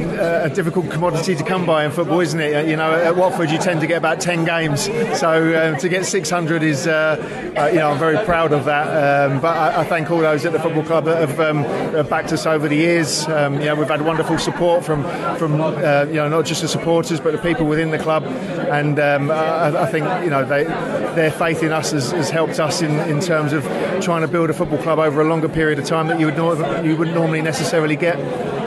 [0.51, 2.69] a difficult commodity to come by in football, isn't it?
[2.69, 4.85] You know, at Watford you tend to get about 10 games,
[5.19, 9.31] so uh, to get 600 is, uh, uh, you know, I'm very proud of that.
[9.31, 11.63] Um, but I, I, thank all those at the football club that have um,
[12.09, 13.27] backed us over the years.
[13.29, 15.03] Um, you know, we've had wonderful support from,
[15.39, 18.25] from uh, you know, not just the supporters, but the people within the club.
[18.25, 22.61] And um, I, I, think, you know, they, their faith in us has, has helped
[22.61, 23.65] us in, in terms of
[24.03, 26.37] trying to build a football club over a longer period of time that you would,
[26.37, 28.19] nor- you wouldn't normally necessarily get.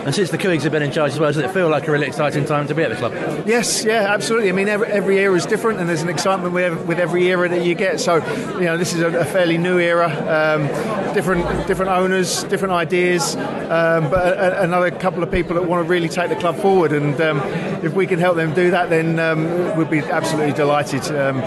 [0.06, 1.92] And since the Couhigs have been in charge as well, does it feel like a
[1.92, 3.14] really exciting time to be at the club?
[3.46, 4.50] Yes, yeah, absolutely.
[4.50, 7.48] I mean, every, every era is different, and there's an excitement with, with every era
[7.48, 8.00] that you get.
[8.00, 8.16] So,
[8.58, 10.10] you know, this is a, a fairly new era.
[10.10, 10.68] Um,
[11.14, 15.86] different different owners, different ideas, um, but a, a, another couple of people that want
[15.86, 16.94] to really take the club forward.
[16.94, 17.40] And um,
[17.84, 21.04] if we can help them do that, then um, we'd be absolutely delighted.
[21.16, 21.38] Um,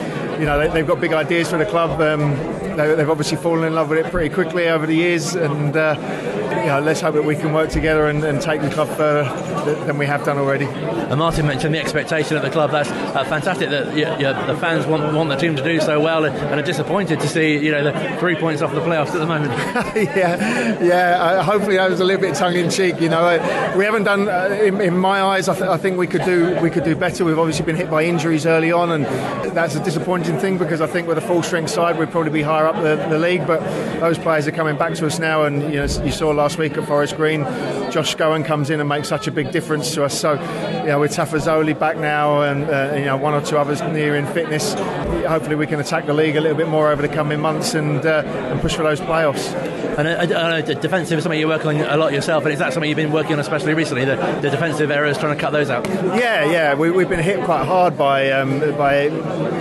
[0.41, 2.01] you know, they, have got big ideas for the club.
[2.01, 2.37] Um,
[2.77, 5.77] they, have obviously fallen in love with it pretty quickly over the years, and.
[5.77, 8.89] Uh, you know, let's hope that we can work together and, and take the club
[8.97, 9.25] further
[9.85, 10.65] than we have done already.
[10.65, 12.71] And Martin mentioned the expectation at the club.
[12.71, 16.01] That's uh, fantastic that you, you, the fans want, want the team to do so
[16.01, 19.19] well and, are disappointed to see you know the three points off the playoffs at
[19.19, 19.53] the moment.
[20.17, 21.23] yeah, yeah.
[21.23, 22.99] Uh, hopefully that was a little bit tongue in cheek.
[23.01, 24.29] You know, uh, we haven't done.
[24.29, 26.97] Uh, in, in, my eyes, I, th- I, think we could do we could do
[26.97, 27.25] better.
[27.25, 29.05] We've obviously been hit by injuries early on, and
[29.55, 32.43] that's a disappointing thing because I think with a full strength side we'd probably be
[32.43, 33.47] higher up the, the league.
[33.47, 33.61] But
[34.01, 36.77] those players are coming back to us now, and you know you saw last week
[36.77, 37.43] at Forest Green,
[37.91, 40.19] Josh Scowen comes in and makes such a big difference to us.
[40.19, 40.33] So,
[40.83, 44.17] you know, with Tafazolli back now and uh, you know one or two others near
[44.17, 44.75] in fitness,
[45.25, 48.05] hopefully we can attack the league a little bit more over the coming months and
[48.05, 49.53] uh, and push for those playoffs.
[49.97, 52.89] And uh, defensive is something you're working on a lot yourself, and is that something
[52.89, 54.05] you've been working on especially recently?
[54.05, 55.87] The, the defensive errors, trying to cut those out.
[55.87, 59.09] Yeah, yeah, we, have been hit quite hard by um, by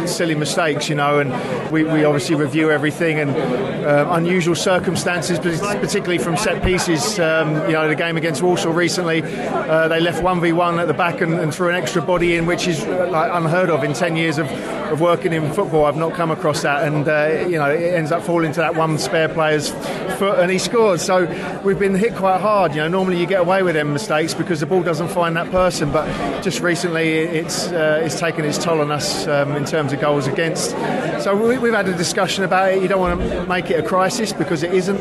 [0.07, 3.31] silly mistakes, you know, and we, we obviously review everything and
[3.85, 9.21] uh, unusual circumstances, particularly from set pieces um, you know, the game against Walsall recently,
[9.23, 12.67] uh, they left 1v1 at the back and, and, threw an extra body in, which
[12.67, 14.47] is like unheard of in 10 years of,
[14.93, 15.85] of working in football.
[15.85, 16.87] I've not come across that.
[16.87, 19.69] And, uh, you know, it ends up falling to that one spare player's
[20.17, 21.01] foot and he scores.
[21.01, 21.25] So
[21.63, 22.71] we've been hit quite hard.
[22.73, 25.51] You know, normally you get away with them mistakes because the ball doesn't find that
[25.51, 25.91] person.
[25.91, 29.99] But just recently it's, uh, it's taken its toll on us um, in terms of
[29.99, 30.71] goals against.
[31.23, 32.81] So we, we've had a discussion about it.
[32.81, 34.99] You don't want to make it a crisis because it isn't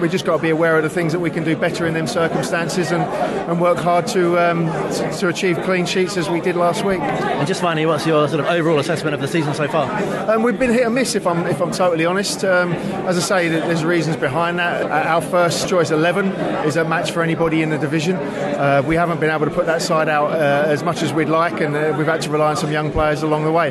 [0.00, 1.94] we've just got to be aware of the things that we can do better in
[1.94, 6.40] them circumstances and, and work hard to, um, to, to achieve clean sheets as we
[6.40, 7.00] did last week.
[7.00, 9.90] And just finally, what's your sort of overall assessment of the season so far?
[10.30, 12.44] Um, we've been hit and miss, if I'm if I'm totally honest.
[12.44, 12.72] Um,
[13.06, 14.90] as I say, there's reasons behind that.
[14.90, 16.28] Our first choice 11
[16.66, 18.16] is a match for anybody in the division.
[18.16, 21.28] Uh, we haven't been able to put that side out uh, as much as we'd
[21.28, 23.70] like, and uh, we've had to rely on some young players along the way.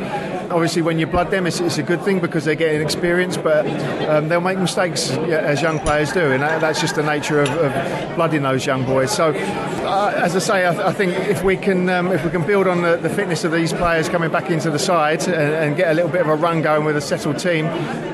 [0.51, 3.67] Obviously, when you blood them, it's, it's a good thing because they're getting experience, but
[4.09, 8.15] um, they'll make mistakes as young players do, and that's just the nature of, of
[8.15, 9.11] blooding those young boys.
[9.11, 12.45] So, uh, as I say, I, I, think if we can um, if we can
[12.45, 15.77] build on the, the, fitness of these players coming back into the side and, and,
[15.77, 17.65] get a little bit of a run going with a settled team,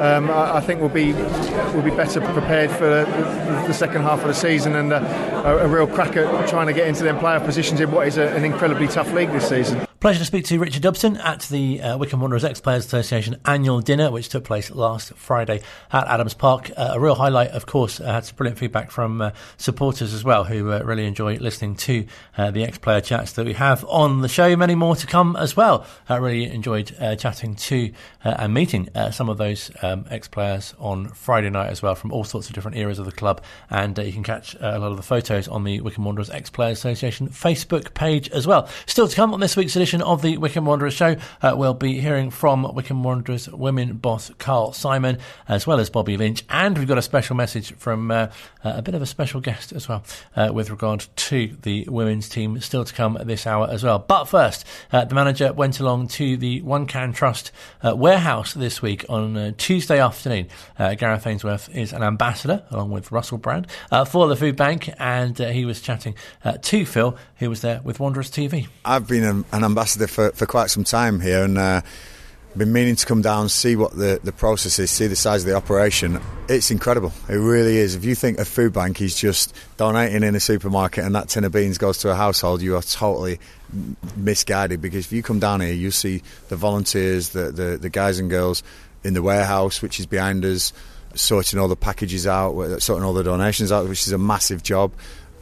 [0.02, 1.14] um, I, I, think we'll be
[1.74, 3.06] we'll be better prepared for the,
[3.68, 6.88] the second half of the season and a, a, real crack at trying to get
[6.88, 9.85] into them player positions in what is an incredibly tough league this season.
[10.06, 13.82] Pleasure to speak to Richard Dobson at the uh, Wycombe Wanderers Ex Players Association annual
[13.82, 16.70] dinner, which took place last Friday at Adams Park.
[16.78, 20.24] Uh, a real highlight, of course, uh, had some brilliant feedback from uh, supporters as
[20.24, 22.06] well, who uh, really enjoy listening to
[22.38, 24.56] uh, the ex player chats that we have on the show.
[24.56, 25.88] Many more to come as well.
[26.08, 27.92] I really enjoyed chatting to
[28.24, 32.24] and meeting some of those um, ex players on Friday night as well from all
[32.24, 33.42] sorts of different eras of the club.
[33.72, 36.78] And you can catch a lot of the photos on the Wycombe Wanderers Ex Players
[36.78, 38.70] Association Facebook page as well.
[38.86, 41.74] Still to come on this week's edition edition of the Wycombe Wanderers show, uh, we'll
[41.74, 46.78] be hearing from Wycombe Wanderers women boss Carl Simon, as well as Bobby Lynch, and
[46.78, 48.28] we've got a special message from uh,
[48.64, 50.04] a bit of a special guest as well
[50.36, 54.00] uh, with regard to the women's team still to come at this hour as well.
[54.00, 58.82] But first, uh, the manager went along to the One Can Trust uh, warehouse this
[58.82, 60.48] week on Tuesday afternoon.
[60.78, 63.68] Gareth Ainsworth is an ambassador along with Russell Brand
[64.08, 66.16] for the food bank, and he was chatting
[66.62, 68.68] to Phil, who was there with Wanderers TV.
[68.84, 71.82] I've been an, an ambassador for, for quite some time here and uh,
[72.56, 75.50] been meaning to come down, see what the, the process is, see the size of
[75.50, 76.22] the operation.
[76.48, 77.12] It's incredible.
[77.28, 77.94] It really is.
[77.94, 81.44] If you think a food bank is just donating in a supermarket and that tin
[81.44, 83.42] of beans goes to a household, you are totally
[84.16, 88.18] misguided because if you come down here, you see the volunteers, the, the, the guys
[88.18, 88.64] and girls
[89.04, 90.72] in the warehouse, which is behind us,
[91.16, 94.94] sorting all the packages out, sorting all the donations out, which is a massive job,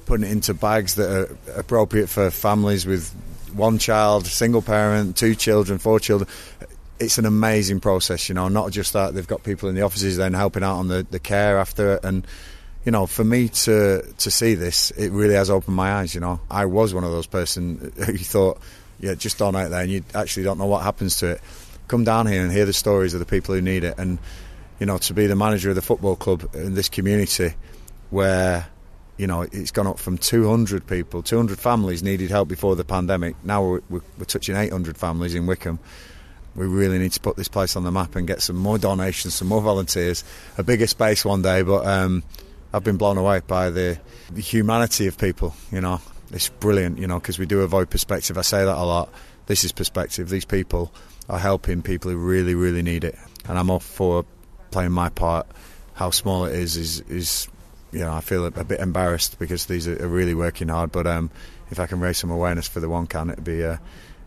[0.07, 3.13] putting it into bags that are appropriate for families with
[3.53, 6.29] one child, single parent, two children, four children.
[6.99, 8.47] It's an amazing process, you know.
[8.47, 11.19] Not just that they've got people in the offices then helping out on the, the
[11.19, 12.25] care after it, and
[12.85, 16.13] you know, for me to to see this, it really has opened my eyes.
[16.13, 18.59] You know, I was one of those person who thought,
[18.99, 21.41] yeah, just donate there, and you actually don't know what happens to it.
[21.87, 24.19] Come down here and hear the stories of the people who need it, and
[24.79, 27.53] you know, to be the manager of the football club in this community
[28.09, 28.67] where
[29.17, 33.35] you know, it's gone up from 200 people, 200 families needed help before the pandemic.
[33.43, 35.79] Now we're, we're, we're, touching 800 families in Wycombe.
[36.55, 39.35] We really need to put this place on the map and get some more donations,
[39.35, 40.23] some more volunteers,
[40.57, 41.63] a bigger space one day.
[41.63, 42.23] But um,
[42.73, 43.99] I've been blown away by the,
[44.31, 45.55] the humanity of people.
[45.71, 46.99] You know, it's brilliant.
[46.99, 48.37] You know, because we do avoid perspective.
[48.37, 49.09] I say that a lot.
[49.47, 50.29] This is perspective.
[50.29, 50.93] These people
[51.29, 54.25] are helping people who really, really need it, and I'm all for
[54.71, 55.47] playing my part.
[55.93, 57.47] How small it is is is
[57.93, 60.91] you know, I feel a, a bit embarrassed because these are, really working hard.
[60.91, 61.29] But um,
[61.71, 63.77] if I can raise some awareness for the one can, it'd be uh,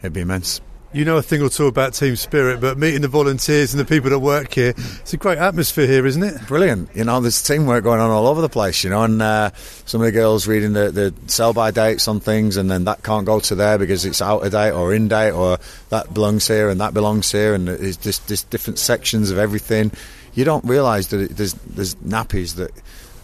[0.00, 0.60] it'd be immense.
[0.92, 3.84] You know a thing or two about team spirit, but meeting the volunteers and the
[3.84, 6.46] people that work here, it's a great atmosphere here, isn't it?
[6.46, 6.94] Brilliant.
[6.94, 9.50] You know, there's teamwork going on all over the place, you know, and uh,
[9.84, 13.02] some of the girls reading the, the sell by dates on things, and then that
[13.02, 15.58] can't go to there because it's out of date or in date, or
[15.90, 19.90] that belongs here and that belongs here, and there's just, just different sections of everything.
[20.34, 22.70] You don't realise that it, there's, there's nappies that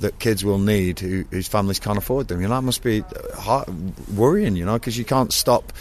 [0.03, 2.41] that kids will need who, whose families can't afford them.
[2.41, 3.03] You know, that must be
[4.15, 5.73] worrying, you know, because you can't stop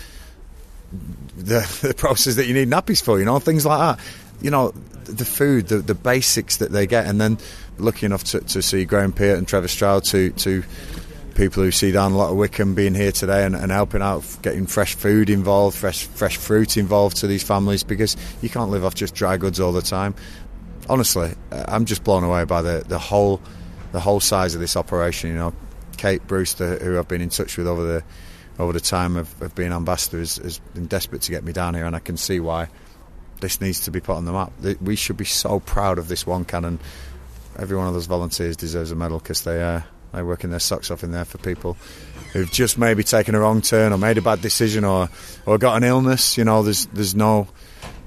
[1.38, 4.06] the, the process that you need nappies for, you know, things like that.
[4.42, 4.72] You know,
[5.04, 7.38] the food, the, the basics that they get, and then
[7.78, 10.64] lucky enough to, to see Graham Peart and Trevor Stroud, to, to
[11.36, 14.24] people who see down a lot of Wycombe being here today and, and, helping out,
[14.42, 18.84] getting fresh food involved, fresh fresh fruit involved to these families because you can't live
[18.84, 20.14] off just dry goods all the time.
[20.90, 23.42] Honestly, I'm just blown away by the, the whole
[23.92, 25.32] the whole size of this operation.
[25.32, 25.54] You know,
[25.98, 28.04] Kate Brewster, who I've been in touch with over the
[28.60, 31.74] over the time of, of being ambassador, has, has, been desperate to get me down
[31.74, 32.68] here, and I can see why
[33.40, 34.52] this needs to be put on the map.
[34.82, 36.80] We should be so proud of this one cannon.
[37.58, 39.82] Every one of those volunteers deserves a medal because they uh,
[40.14, 41.78] they working their socks off in there for people
[42.34, 45.10] who've just maybe taken a wrong turn or made a bad decision or
[45.46, 46.38] or got an illness.
[46.38, 47.48] You know, there's there's no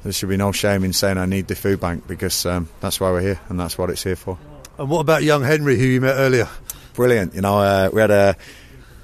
[0.03, 3.01] there should be no shame in saying I need the food bank because um, that's
[3.01, 4.39] why we're here and that's what it's here for.
[4.77, 6.49] And what about young Henry, who you met earlier?
[6.95, 7.35] Brilliant.
[7.35, 8.37] You know, uh, we had a.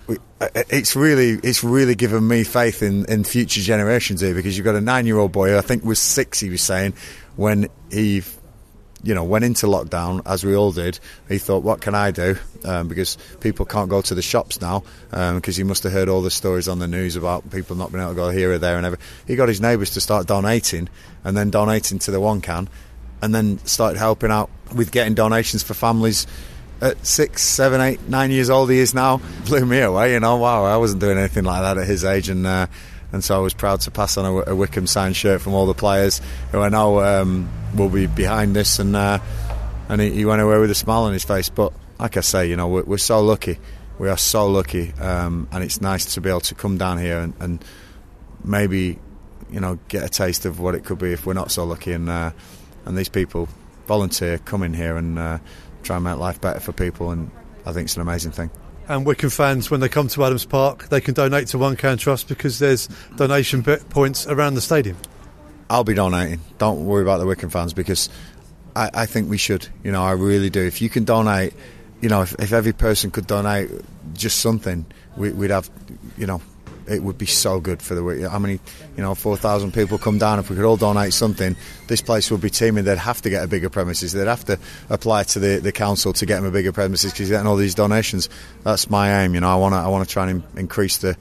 [0.09, 4.57] We, uh, it's really, it's really given me faith in, in future generations here because
[4.57, 6.41] you've got a nine-year-old boy who I think was six.
[6.41, 6.95] He was saying
[7.37, 8.23] when he,
[9.05, 10.99] you know, went into lockdown as we all did.
[11.29, 14.83] He thought, "What can I do?" Um, because people can't go to the shops now
[15.11, 17.93] because um, he must have heard all the stories on the news about people not
[17.93, 18.99] being able to go here or there and ever.
[19.25, 20.89] He got his neighbours to start donating
[21.23, 22.69] and then donating to the one can
[23.23, 26.27] and then started helping out with getting donations for families
[26.81, 29.21] at six, seven, eight, nine years old he is now.
[29.47, 30.37] Blew me away, you know.
[30.37, 32.67] Wow, I wasn't doing anything like that at his age, and uh,
[33.13, 35.67] and so I was proud to pass on a, a, Wycombe signed shirt from all
[35.67, 36.21] the players
[36.53, 39.19] who I know um, will be behind this, and uh,
[39.89, 41.49] and he, he, went away with a smile on his face.
[41.49, 43.59] But like I say, you know, we're, we're so lucky.
[43.99, 47.19] We are so lucky, um, and it's nice to be able to come down here
[47.19, 47.65] and, and,
[48.43, 48.99] maybe,
[49.51, 51.93] you know, get a taste of what it could be if we're not so lucky.
[51.93, 52.31] And uh,
[52.91, 53.49] and these people
[53.87, 55.39] volunteer, come in here and uh,
[55.85, 57.31] try and make life better for people, and
[57.65, 58.51] I think it's an amazing thing.
[58.89, 61.97] And Wycombe fans, when they come to Adams Park, they can donate to One Can
[61.97, 64.97] Trust because there's donation points around the stadium.
[65.71, 66.41] I'll be donating.
[66.59, 68.11] Don't worry about the Wycombe fans because
[68.75, 69.69] I, I think we should.
[69.85, 70.61] You know, I really do.
[70.61, 71.55] If you can donate,
[72.01, 73.71] you know, if, if every person could donate
[74.15, 74.85] just something,
[75.17, 75.71] we, would have,
[76.19, 76.43] you know,
[76.91, 78.23] it would be so good for the week.
[78.23, 78.55] how many
[78.97, 82.41] you know 4,000 people come down if we could all donate something this place would
[82.41, 85.59] be teeming they'd have to get a bigger premises they'd have to apply to the,
[85.59, 88.29] the council to get them a bigger premises because getting all these donations
[88.65, 91.17] that's my aim you know I want to I want to try and increase the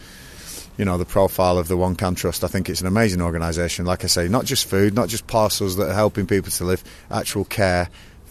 [0.79, 2.45] you know the profile of the One Can Trust.
[2.45, 3.85] I think it's an amazing organisation.
[3.85, 6.81] Like I say, not just food, not just parcels that are helping people to live,
[7.11, 7.89] actual care,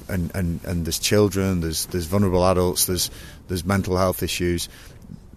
[0.09, 3.11] and, and, and there's children, there's there's vulnerable adults, there's
[3.49, 4.71] there's mental health issues.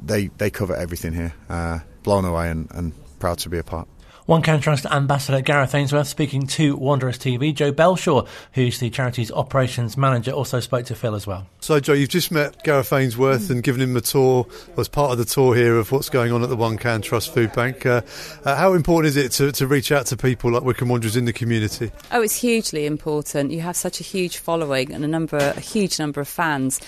[0.01, 1.33] They they cover everything here.
[1.49, 3.87] Uh, blown away and, and proud to be a part.
[4.27, 7.53] One Can Trust Ambassador Gareth Ainsworth speaking to Wanderers TV.
[7.53, 11.47] Joe Belshaw, who's the charity's operations manager, also spoke to Phil as well.
[11.59, 15.17] So, Joe, you've just met Gareth Ainsworth and given him a tour as part of
[15.17, 17.85] the tour here of what's going on at the One Can Trust Food Bank.
[17.85, 18.03] Uh,
[18.45, 21.25] uh, how important is it to, to reach out to people like Wycombe Wanderers in
[21.25, 21.91] the community?
[22.11, 23.51] Oh, it's hugely important.
[23.51, 26.79] You have such a huge following and a number, a huge number of fans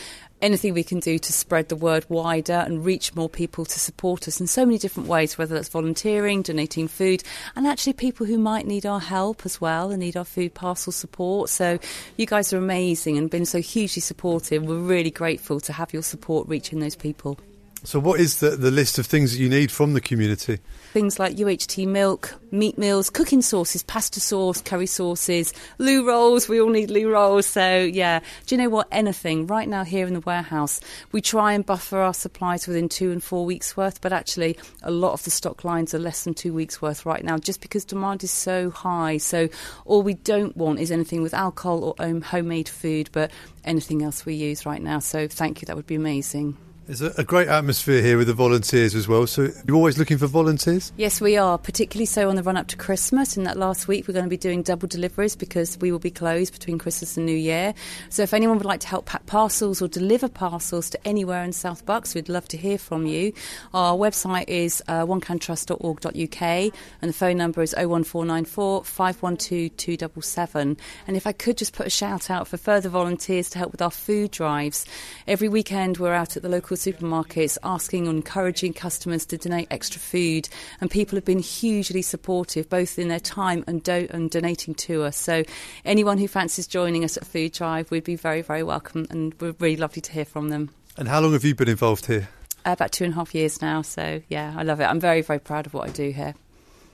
[0.41, 4.27] anything we can do to spread the word wider and reach more people to support
[4.27, 7.23] us in so many different ways, whether that's volunteering, donating food,
[7.55, 10.91] and actually people who might need our help as well and need our food parcel
[10.91, 11.49] support.
[11.49, 11.79] So
[12.17, 14.63] you guys are amazing and been so hugely supportive.
[14.63, 17.37] We're really grateful to have your support reaching those people.
[17.85, 20.59] So, what is the, the list of things that you need from the community?
[20.93, 26.47] Things like UHT milk, meat meals, cooking sauces, pasta sauce, curry sauces, loo rolls.
[26.47, 27.45] We all need loo rolls.
[27.45, 28.21] So, yeah.
[28.45, 28.87] Do you know what?
[28.89, 29.47] Anything.
[29.47, 30.79] Right now, here in the warehouse,
[31.11, 34.91] we try and buffer our supplies within two and four weeks' worth, but actually, a
[34.91, 37.83] lot of the stock lines are less than two weeks' worth right now just because
[37.83, 39.17] demand is so high.
[39.17, 39.49] So,
[39.83, 43.29] all we don't want is anything with alcohol or homemade food, but
[43.65, 44.99] anything else we use right now.
[44.99, 45.65] So, thank you.
[45.65, 46.55] That would be amazing.
[46.85, 49.25] There's a, great atmosphere here with the volunteers as well.
[49.25, 50.91] So you're always looking for volunteers?
[50.97, 53.37] Yes, we are, particularly so on the run up to Christmas.
[53.37, 56.11] In that last week, we're going to be doing double deliveries because we will be
[56.11, 57.73] closed between Christmas and New Year.
[58.09, 61.53] So if anyone would like to help pack parcels or deliver parcels to anywhere in
[61.53, 63.31] South Bucks, we'd love to hear from you.
[63.73, 70.77] Our website is uh, onecantrust.org.uk and the phone number is 01494 512 277.
[71.07, 73.81] And if I could just put a shout out for further volunteers to help with
[73.81, 74.85] our food drives.
[75.27, 79.67] Every weekend, we're out at the local local supermarkets asking and encouraging customers to donate
[79.69, 80.49] extra food,
[80.81, 85.03] and people have been hugely supportive, both in their time and, do- and donating to
[85.03, 85.17] us.
[85.17, 85.43] So,
[85.85, 89.55] anyone who fancies joining us at Food Drive, we'd be very, very welcome, and we're
[89.59, 90.69] really lovely to hear from them.
[90.97, 92.29] And how long have you been involved here?
[92.65, 93.81] Uh, about two and a half years now.
[93.81, 94.85] So, yeah, I love it.
[94.85, 96.33] I'm very, very proud of what I do here.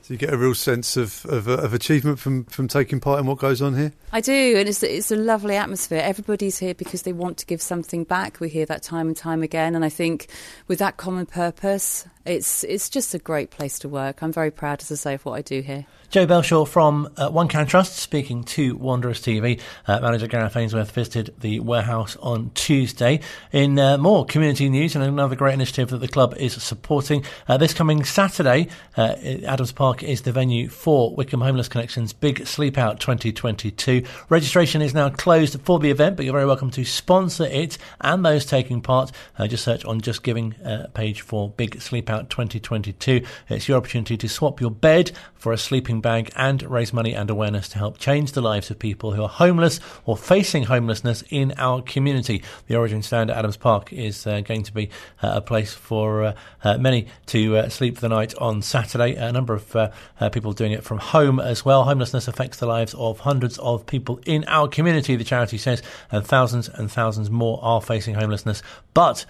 [0.09, 3.27] So you get a real sense of, of, of, achievement from, from taking part in
[3.27, 3.93] what goes on here?
[4.11, 6.01] I do, and it's, it's a lovely atmosphere.
[6.03, 8.39] Everybody's here because they want to give something back.
[8.39, 10.25] We hear that time and time again, and I think
[10.67, 14.23] with that common purpose, it's it's just a great place to work.
[14.23, 15.85] I'm very proud, as I say, of what I do here.
[16.09, 19.61] Joe Belshaw from uh, One Can Trust speaking to Wanderers TV.
[19.87, 23.19] Uh, Manager Gareth Ainsworth visited the warehouse on Tuesday.
[23.51, 27.57] In uh, more community news and another great initiative that the club is supporting, uh,
[27.57, 32.77] this coming Saturday, uh, Adams Park is the venue for Wycombe Homeless Connection's Big Sleep
[32.77, 34.03] Out 2022.
[34.29, 38.25] Registration is now closed for the event, but you're very welcome to sponsor it and
[38.25, 39.11] those taking part.
[39.37, 40.55] Uh, just search on Just Giving
[40.93, 43.25] page for Big Sleep Out 2022.
[43.49, 47.29] It's your opportunity to swap your bed for a sleeping bag and raise money and
[47.29, 51.53] awareness to help change the lives of people who are homeless or facing homelessness in
[51.57, 52.43] our community.
[52.67, 54.89] The Origin Stand at Adams Park is uh, going to be
[55.23, 56.33] uh, a place for uh,
[56.63, 59.15] uh many to uh, sleep the night on Saturday.
[59.15, 59.75] A number of
[60.19, 61.83] uh, people doing it from home as well.
[61.83, 66.25] Homelessness affects the lives of hundreds of people in our community, the charity says, and
[66.25, 68.61] thousands and thousands more are facing homelessness.
[68.93, 69.25] But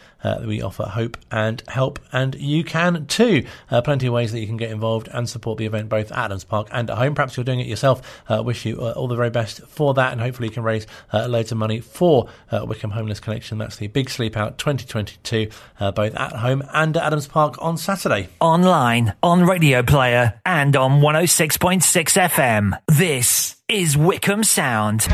[0.46, 3.46] we offer hope and help, and you can too.
[3.84, 6.44] plenty of ways that you can get involved and support the event both at Adams
[6.44, 7.16] Park and at home.
[7.16, 8.02] Perhaps you're doing it yourself.
[8.30, 10.86] Uh, wish you uh, all the very best for that, and hopefully you can raise
[11.14, 13.58] uh, loads of money for uh, Wycombe Homeless Connection.
[13.58, 15.50] That's the Big Sleep Out 2022,
[15.80, 18.30] uh, both at home and at Adams Park on Saturday.
[18.40, 21.82] Online, on Radio Player, and on 106.6
[22.30, 22.80] FM.
[22.88, 25.08] This is Wycombe Sound.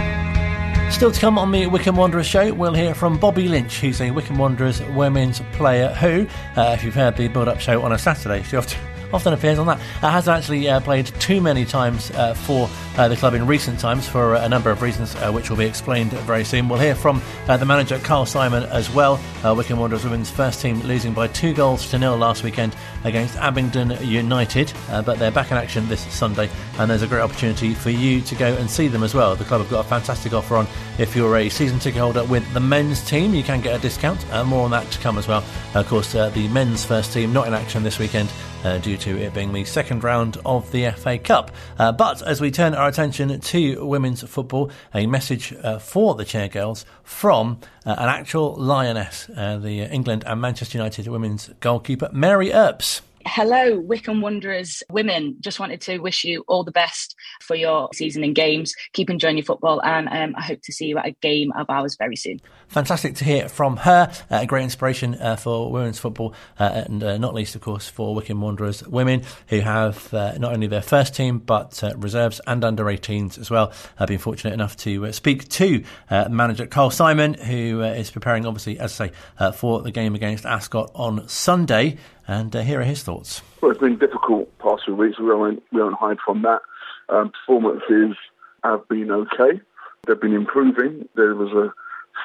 [0.96, 4.12] Still to come on the Wycombe Wanderers show, we'll hear from Bobby Lynch, who's a
[4.12, 6.26] Wycombe Wanderers women's player who,
[6.56, 8.80] uh, if you've heard the build up show on a Saturday, she often
[9.14, 9.80] often appears on that.
[10.02, 13.80] Uh, has actually uh, played too many times uh, for uh, the club in recent
[13.80, 16.70] times for a number of reasons, uh, which will be explained very soon.
[16.70, 19.20] We'll hear from uh, the manager Carl Simon as well.
[19.44, 23.92] Wycombe Wanderers women's first team losing by two goals to nil last weekend against Abingdon
[24.02, 24.74] United,
[25.06, 26.50] but they're back in action this Sunday,
[26.80, 29.36] and there's a great opportunity for you to go and see them as well.
[29.36, 32.52] The club have got a fantastic offer on if you're a season ticket holder with
[32.54, 33.36] the men's team.
[33.36, 34.26] You can get a discount.
[34.46, 35.44] more on that to come as well.
[35.76, 38.32] Of course, the men's first team not in action this weekend
[38.66, 41.52] uh, due to it being the second round of the FA Cup.
[41.78, 46.26] Uh, but as we turn our attention to women's football, a message uh, for the
[46.26, 52.52] Chairgirls from uh, an actual lioness, uh, the England and Manchester United women's goalkeeper, Mary
[52.52, 53.02] Earps.
[53.28, 55.38] Hello, Wycombe Wanderers women.
[55.40, 58.76] Just wanted to wish you all the best for your season in games.
[58.94, 61.68] Keep enjoying your football, and um, I hope to see you at a game of
[61.68, 62.40] ours very soon.
[62.68, 64.12] Fantastic to hear from her.
[64.30, 67.88] Uh, a great inspiration uh, for women's football, uh, and uh, not least, of course,
[67.88, 72.64] for Wycombe Wanderers women who have uh, not only their first team but reserves and
[72.64, 73.72] under 18s as well.
[74.00, 75.84] I've been fortunate enough to speak to
[76.30, 80.92] manager Carl Simon, who is preparing, obviously, as I say, for the game against Ascot
[80.94, 81.98] on Sunday
[82.28, 83.42] and here are his thoughts.
[83.62, 85.20] Well, it's been difficult past few weeks.
[85.20, 86.62] We won't, we won't hide from that.
[87.10, 88.18] Um, performances
[88.64, 89.62] have been okay.
[90.06, 91.08] They've been improving.
[91.16, 91.74] There was a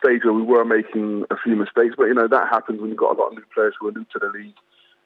[0.03, 2.99] stage where we were making a few mistakes, but you know that happens when you've
[2.99, 4.55] got a lot of new players who are new to the league,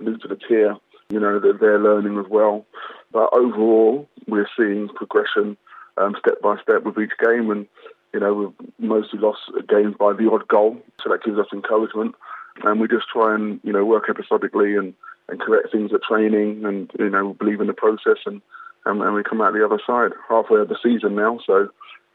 [0.00, 0.76] new to the tier.
[1.10, 2.64] You know that they're learning as well.
[3.12, 5.56] But overall, we're seeing progression
[5.98, 7.66] um, step by step with each game, and
[8.12, 12.14] you know we've mostly lost games by the odd goal, so that gives us encouragement
[12.62, 14.94] and we just try and you know work episodically and,
[15.28, 18.40] and correct things at training, and you know believe in the process, and,
[18.84, 21.38] and we come out the other side halfway of the season now.
[21.46, 21.68] So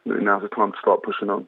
[0.05, 1.47] now's the time to start pushing on.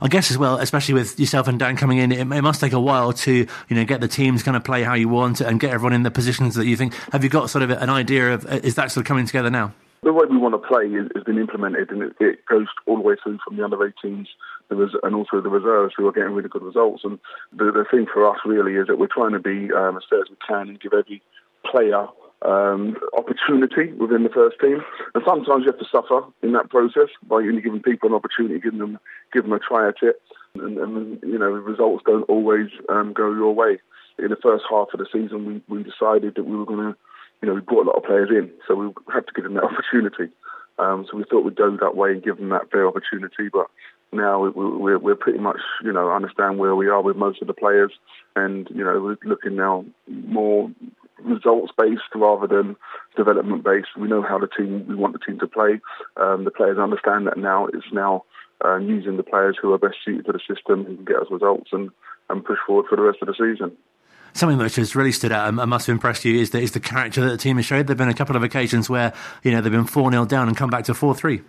[0.00, 2.72] I guess as well, especially with yourself and Dan coming in, it, it, must take
[2.72, 5.60] a while to you know get the teams kind of play how you want and
[5.60, 6.94] get everyone in the positions that you think.
[7.12, 9.72] Have you got sort of an idea of is that sort of coming together now?
[10.02, 13.02] The way we want to play has been implemented, and it, it goes all the
[13.02, 14.26] way through from the under 18s
[14.70, 17.02] res- and also the reserves who are getting really good results.
[17.04, 17.18] And
[17.52, 20.20] the, the thing for us really is that we're trying to be um, as fair
[20.20, 21.22] as we can and give every
[21.64, 22.06] player
[22.44, 24.82] um, opportunity within the first team.
[25.14, 28.60] And sometimes you have to suffer in that process by only giving people an opportunity,
[28.60, 28.98] giving them
[29.32, 30.20] giving them a try at it.
[30.54, 33.78] And, and you know, results don't always um, go your way.
[34.18, 36.96] In the first half of the season, we, we decided that we were going to,
[37.42, 39.54] you know, we brought a lot of players in, so we had to give them
[39.54, 40.32] that opportunity.
[40.78, 43.48] Um, so we thought we'd go that way and give them that fair opportunity.
[43.52, 43.66] But
[44.12, 47.54] now we're, we're pretty much, you know, understand where we are with most of the
[47.54, 47.92] players,
[48.36, 50.70] and you know, we're looking now more
[51.22, 52.76] results based rather than
[53.16, 53.88] development based.
[53.98, 55.80] We know how the team we want the team to play.
[56.16, 57.66] Um, the players understand that now.
[57.66, 58.24] It's now
[58.64, 61.26] uh, using the players who are best suited to the system who can get us
[61.30, 61.90] results and,
[62.30, 63.76] and push forward for the rest of the season.
[64.32, 66.80] Something which has really stood out and must have impressed you is the, is the
[66.80, 67.86] character that the team has showed.
[67.86, 69.12] There have been a couple of occasions where
[69.44, 71.42] you know they've been four 0 down and come back to four three.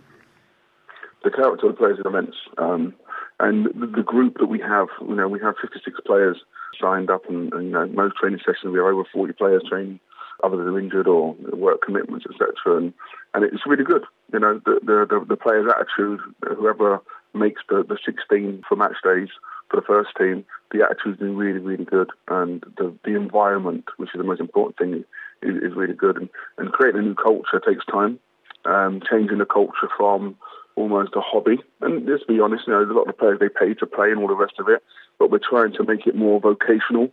[1.24, 2.94] The character of the players is immense, um,
[3.40, 6.36] and the, the group that we have, you know, we have 56 players
[6.80, 10.00] signed up, and, and you know, most training sessions we have over 40 players training,
[10.42, 12.76] other than injured or work commitments, etc.
[12.76, 12.92] And
[13.34, 14.04] and it's really good.
[14.32, 16.20] You know, the the, the, players' attitude,
[16.56, 17.00] whoever
[17.34, 19.28] makes the, the 16 for match days
[19.70, 24.10] for the first team, the attitude's been really, really good, and the the environment, which
[24.14, 25.04] is the most important thing,
[25.42, 26.16] is, is really good.
[26.16, 28.18] And, and creating a new culture takes time.
[28.64, 30.34] Um, changing the culture from
[30.76, 31.58] almost a hobby.
[31.80, 33.86] And let's be honest, you know, there's a lot of the players they pay to
[33.86, 34.82] play and all the rest of it,
[35.18, 37.10] but we're trying to make it more vocational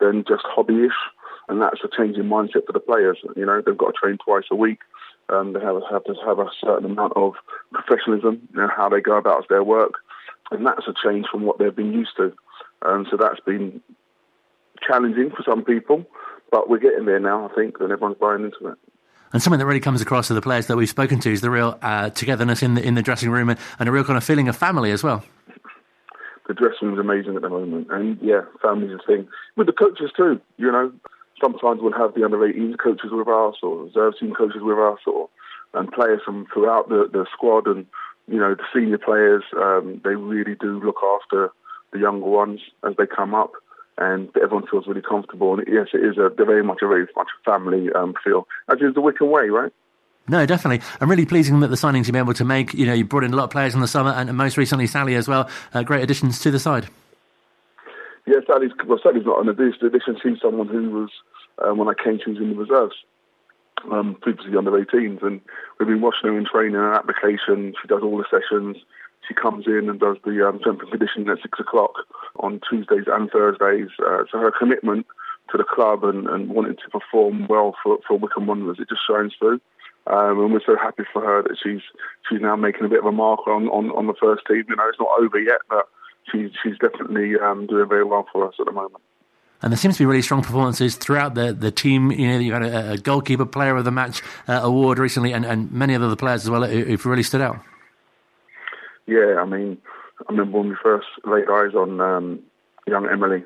[0.00, 0.90] than just hobbyish.
[1.48, 3.18] And that's a change in mindset for the players.
[3.36, 4.80] You know, they've got to train twice a week.
[5.30, 7.34] Um, they have, have to have a certain amount of
[7.72, 9.94] professionalism, you know, how they go about their work.
[10.50, 12.32] And that's a change from what they've been used to.
[12.82, 13.82] Um, so that's been
[14.86, 16.06] challenging for some people,
[16.50, 18.78] but we're getting there now, I think, and everyone's buying into it.
[19.32, 21.50] And something that really comes across to the players that we've spoken to is the
[21.50, 24.24] real uh, togetherness in the in the dressing room and, and, a real kind of
[24.24, 25.22] feeling of family as well.
[26.48, 29.28] The dressing room's amazing at the moment, and yeah, family's a thing.
[29.56, 30.92] With the coaches too, you know.
[31.40, 34.98] Sometimes we'll have the under 18s coaches with us, or reserve team coaches with us,
[35.06, 35.28] or
[35.74, 37.86] and players from throughout the, the squad, and
[38.26, 39.44] you know the senior players.
[39.56, 41.50] Um, they really do look after
[41.92, 43.52] the younger ones as they come up
[43.98, 45.54] and everyone feels really comfortable.
[45.54, 48.78] And yes, it is a very much a very much a family um, feel, as
[48.80, 49.72] is the Wycombe way, right?
[50.28, 50.84] No, definitely.
[51.00, 52.74] I'm really pleasing that the signings you've been able to make.
[52.74, 54.86] You know, you brought in a lot of players in the summer, and most recently
[54.86, 55.48] Sally as well.
[55.72, 56.88] Uh, great additions to the side.
[58.26, 58.98] Yeah, Sally's well.
[59.02, 60.18] Sally's not an addition.
[60.22, 61.10] She's someone who was
[61.64, 62.94] um, when I came, she was in the reserves.
[63.92, 65.40] Um, previously under 18s, and
[65.78, 67.74] we've been watching her in training and application.
[67.80, 68.76] She does all the sessions
[69.28, 71.92] she comes in and does the um, strength and conditioning at six o'clock
[72.40, 73.88] on Tuesdays and Thursdays.
[74.00, 75.06] Uh, so her commitment
[75.50, 79.02] to the club and, and wanting to perform well for, for Wycombe Wanderers, it just
[79.06, 79.60] shines through.
[80.08, 81.82] Um, and we're so happy for her that she's
[82.28, 84.64] she's now making a bit of a mark on, on, on the first team.
[84.68, 85.88] You know, it's not over yet, but
[86.30, 89.02] she's she's definitely um, doing very well for us at the moment.
[89.60, 92.12] And there seems to be really strong performances throughout the, the team.
[92.12, 95.44] You know, you had a, a goalkeeper player of the match uh, award recently, and,
[95.44, 97.58] and many other players as well who've really stood out
[99.08, 99.78] yeah, I mean,
[100.20, 102.40] I remember when we first laid eyes on um,
[102.86, 103.42] young Emily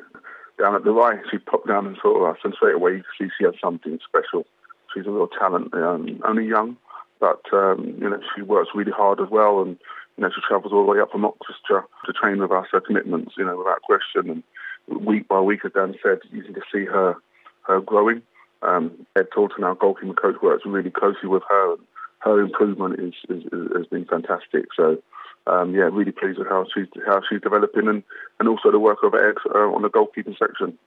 [0.59, 3.27] down at the right, she popped down and saw us, and straight away you could
[3.27, 4.45] see she had something special.
[4.93, 6.77] She's a real talent, um, only young,
[7.21, 9.79] but um, you know she works really hard as well, and
[10.17, 12.67] you know she travels all the way up from Oxfordshire to train with us.
[12.73, 14.43] Her commitments, you know, without question,
[14.89, 17.17] and week by week, as Dan said, you can see her
[17.63, 18.23] her growing.
[18.63, 21.73] Um, Ed Taunton, our goalkeeper coach, works really closely with her.
[21.73, 21.83] And
[22.21, 24.67] her improvement is, is, is, has been fantastic.
[24.77, 24.99] So
[25.47, 28.03] um, yeah, really pleased with how she's how she's developing and,
[28.39, 30.79] and also the work of Ed uh, on the goalkeeping section.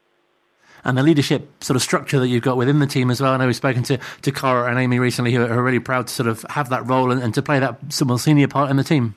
[0.83, 3.33] And the leadership sort of structure that you've got within the team as well.
[3.33, 6.13] I know we've spoken to, to Cara and Amy recently who are really proud to
[6.13, 8.83] sort of have that role and, and to play that more senior part in the
[8.83, 9.15] team.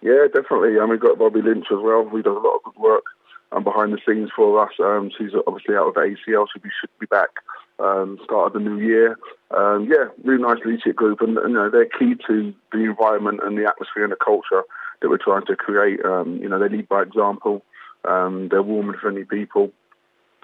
[0.00, 0.78] Yeah, definitely.
[0.78, 3.04] And we've got Bobby Lynch as well, who does a lot of good work
[3.52, 4.72] um, behind the scenes for us.
[4.78, 7.30] Um, she's obviously out of ACL, so we should be back
[7.78, 9.18] um, start of the new year.
[9.50, 13.40] Um, yeah, really nice leadership group, and, and, you know they're key to the environment
[13.42, 14.62] and the atmosphere and the culture
[15.00, 16.04] that we're trying to create.
[16.04, 17.62] Um, you know, they lead by example.
[18.04, 19.72] Um, they're warm and friendly people.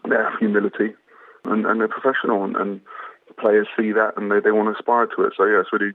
[0.09, 0.95] They have humility,
[1.45, 2.81] and, and they're professional, and, and
[3.39, 5.35] players see that and they, they want to aspire to it.
[5.37, 5.93] So yeah, it's really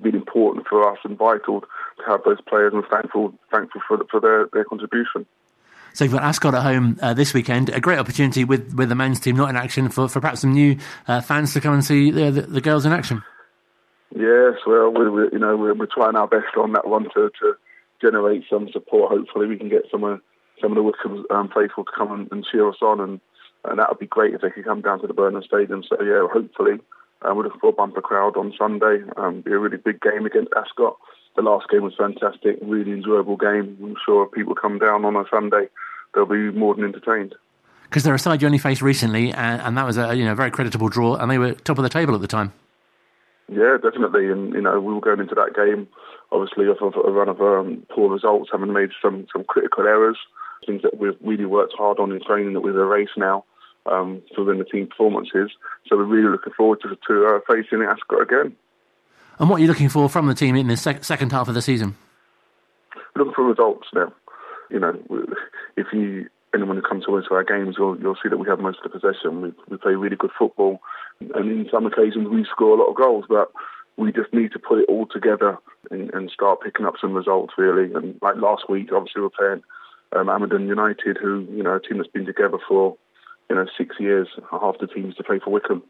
[0.00, 1.66] really important for us and vital to
[2.06, 5.26] have those players, and thankful thankful for for their their contribution.
[5.94, 7.70] So you've got Ascot at home uh, this weekend.
[7.70, 10.52] A great opportunity with, with the men's team not in action for, for perhaps some
[10.52, 10.76] new
[11.08, 13.22] uh, fans to come and see the, the, the, girls in action.
[14.14, 17.30] Yes, well, we, we, you know we're, we're, trying our best on that one to,
[17.40, 17.54] to
[18.00, 19.10] generate some support.
[19.10, 20.20] Hopefully, we can get some of
[20.60, 23.20] some of the Wycombe um, faithful to come and, and cheer us on, and
[23.64, 25.82] and that would be great if they could come down to the Burnham Stadium.
[25.82, 26.78] So yeah, hopefully,
[27.22, 29.02] uh, we're looking for a bumper crowd on Sunday.
[29.16, 30.96] Um, be a really big game against Ascot.
[31.36, 33.76] The last game was fantastic, really enjoyable game.
[33.82, 35.68] I'm sure if people come down on a Sunday,
[36.14, 37.34] they'll be more than entertained.
[37.84, 40.34] Because they're a side you only faced recently, and, and that was a you know
[40.34, 42.52] very creditable draw, and they were top of the table at the time.
[43.48, 44.28] Yeah, definitely.
[44.28, 45.88] And, you know, we were going into that game,
[46.30, 50.18] obviously, off of a run of um, poor results, having made some, some critical errors,
[50.66, 53.44] things that we've really worked hard on in training that we've erased now
[53.86, 55.50] um, within the team performances.
[55.86, 58.56] So we're really looking forward to, to uh, facing Ascot again.
[59.38, 61.54] And what are you looking for from the team in the sec- second half of
[61.54, 61.96] the season?
[63.14, 64.12] We're looking for results now.
[64.70, 64.98] You know,
[65.76, 68.48] if you anyone who comes to us for our games, you'll, you'll see that we
[68.48, 69.42] have most of the possession.
[69.42, 70.80] We, we play really good football,
[71.20, 73.50] and in some occasions we score a lot of goals, but
[73.96, 75.58] we just need to put it all together
[75.90, 77.92] and, and start picking up some results, really.
[77.94, 79.62] And like last week, obviously we're playing
[80.16, 82.96] um, Abingdon United, who, you know, a team that's been together for,
[83.50, 85.82] you know, six years, half the teams to play for Wycombe.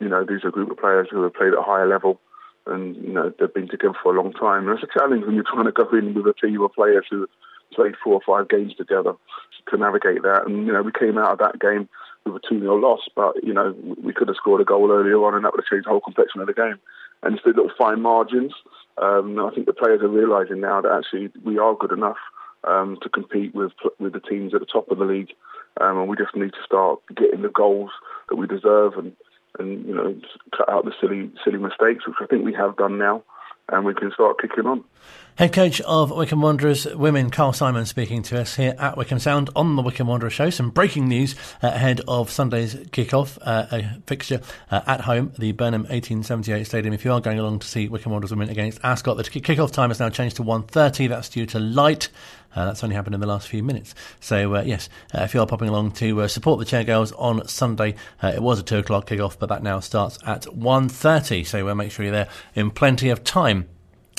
[0.00, 2.20] You know, these are a group of players who have played at a higher level
[2.66, 4.68] and, you know, they've been together for a long time.
[4.68, 7.04] And it's a challenge when you're trying to go in with a team of players
[7.10, 7.28] who
[7.74, 9.14] played four or five games together
[9.68, 10.46] to navigate that.
[10.46, 11.88] And, you know, we came out of that game
[12.24, 15.22] with a 2 0 loss, but, you know, we could have scored a goal earlier
[15.24, 16.80] on and that would have changed the whole complexion of the game.
[17.22, 18.52] And it's the little fine margins.
[19.00, 22.18] Um, I think the players are realising now that actually we are good enough
[22.66, 25.32] um, to compete with with the teams at the top of the league.
[25.80, 27.90] Um, and we just need to start getting the goals
[28.28, 29.12] that we deserve and,
[29.58, 30.14] and you know,
[30.56, 33.24] cut out the silly silly mistakes, which I think we have done now
[33.68, 34.84] and we can start kicking on.
[35.36, 39.50] Head coach of Wycombe Wanderers women, Carl Simon, speaking to us here at Wycombe Sound
[39.56, 40.48] on the Wycombe Wanderers show.
[40.50, 44.40] Some breaking news ahead of Sunday's kick-off uh, a fixture
[44.70, 46.94] uh, at home, the Burnham 1878 Stadium.
[46.94, 49.90] If you are going along to see Wycombe Wanderers women against Ascot, the kick-off time
[49.90, 51.08] has now changed to 1.30.
[51.08, 52.10] That's due to light.
[52.54, 53.94] Uh, that's only happened in the last few minutes.
[54.20, 57.46] So, uh, yes, uh, if you are popping along to uh, support the Chairgirls on
[57.48, 61.46] Sunday, uh, it was a 2 o'clock kick-off, but that now starts at 1.30.
[61.46, 63.68] So make sure you're there in plenty of time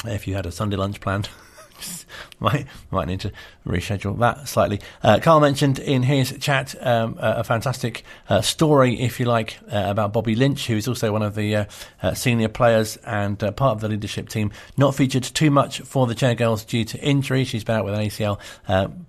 [0.05, 1.29] if you had a Sunday lunch planned.
[2.39, 3.31] might might need to
[3.65, 4.79] reschedule that slightly.
[5.03, 9.57] Uh, Carl mentioned in his chat um, a, a, fantastic uh, story, if you like,
[9.71, 11.65] uh, about Bobby Lynch, who is also one of the uh,
[12.01, 14.51] uh, senior players and uh, part of the leadership team.
[14.77, 17.43] Not featured too much for the Chairgirls due to injury.
[17.43, 18.39] She's been out with an ACL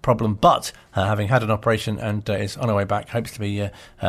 [0.03, 3.69] problem, but having had an operation and is on her way back, hopes to be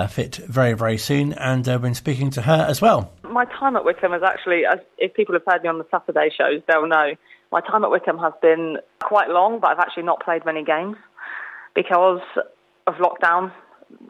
[0.10, 1.34] fit very very soon.
[1.34, 3.12] And I've been speaking to her as well.
[3.24, 4.64] My time at Wycombe is actually,
[4.98, 7.14] if people have heard me on the Saturday shows, they'll know
[7.52, 10.98] my time at Wycombe has been quite long, but I've actually not played many games
[11.76, 12.22] because
[12.88, 13.52] of lockdown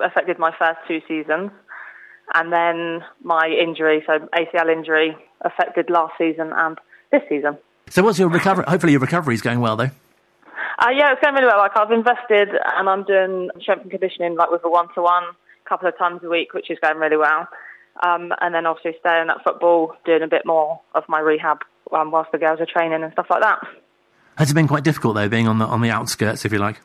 [0.03, 1.51] affected my first two seasons.
[2.33, 6.77] And then my injury, so ACL injury, affected last season and
[7.11, 7.57] this season.
[7.89, 8.65] So what's your recovery?
[8.67, 9.91] Hopefully your recovery is going well though.
[10.79, 11.57] Uh, yeah, it's going really well.
[11.57, 15.87] Like I've invested and I'm doing strength and conditioning like with a one-to-one a couple
[15.87, 17.47] of times a week, which is going really well.
[18.05, 21.59] Um, and then obviously staying at football, doing a bit more of my rehab
[21.91, 23.59] um, whilst the girls are training and stuff like that.
[24.37, 26.79] Has it been quite difficult though, being on the on the outskirts, if you like?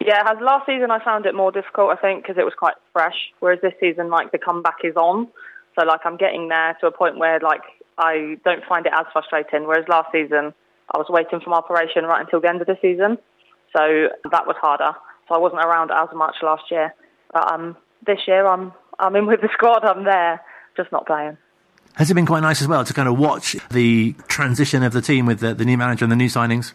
[0.00, 0.38] Yeah, has.
[0.40, 3.16] Last season I found it more difficult, I think, because it was quite fresh.
[3.40, 5.28] Whereas this season, like the comeback is on,
[5.78, 7.60] so like I'm getting there to a point where like
[7.98, 9.66] I don't find it as frustrating.
[9.66, 10.54] Whereas last season
[10.94, 13.18] I was waiting for my operation right until the end of the season,
[13.76, 14.96] so that was harder.
[15.28, 16.94] So I wasn't around as much last year.
[17.32, 17.76] But um,
[18.06, 19.84] this year I'm I'm in with the squad.
[19.84, 20.40] I'm there,
[20.78, 21.36] just not playing.
[21.94, 25.02] Has it been quite nice as well to kind of watch the transition of the
[25.02, 26.72] team with the, the new manager and the new signings?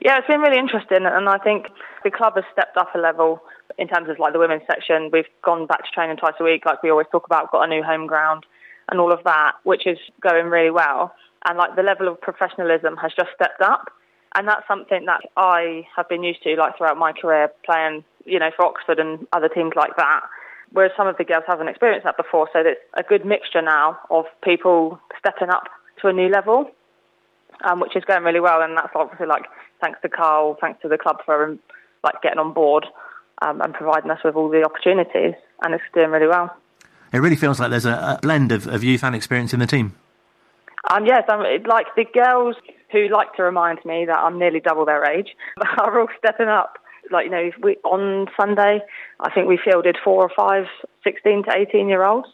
[0.00, 1.66] Yeah, it's been really interesting, and I think
[2.04, 3.42] the club has stepped up a level
[3.78, 5.10] in terms of like the women's section.
[5.12, 7.68] We've gone back to training twice a week, like we always talk about, got a
[7.68, 8.46] new home ground
[8.90, 11.14] and all of that, which is going really well.
[11.44, 13.90] And like the level of professionalism has just stepped up,
[14.34, 18.38] and that's something that I have been used to, like throughout my career, playing, you
[18.38, 20.20] know, for Oxford and other teams like that
[20.72, 22.48] whereas some of the girls haven't experienced that before.
[22.52, 25.68] So it's a good mixture now of people stepping up
[26.00, 26.70] to a new level,
[27.64, 28.62] um, which is going really well.
[28.62, 29.44] And that's obviously like
[29.80, 31.58] thanks to Carl, thanks to the club for um,
[32.04, 32.86] like getting on board
[33.42, 36.54] um, and providing us with all the opportunities, and it's doing really well.
[37.12, 39.66] It really feels like there's a, a blend of, of youth and experience in the
[39.66, 39.96] team.
[40.90, 42.56] Um, yes, um, like the girls
[42.92, 45.28] who like to remind me that I'm nearly double their age
[45.78, 46.78] are all stepping up
[47.10, 48.80] like you know we, on Sunday
[49.20, 50.64] I think we fielded four or five
[51.04, 52.28] 16 to 18 year olds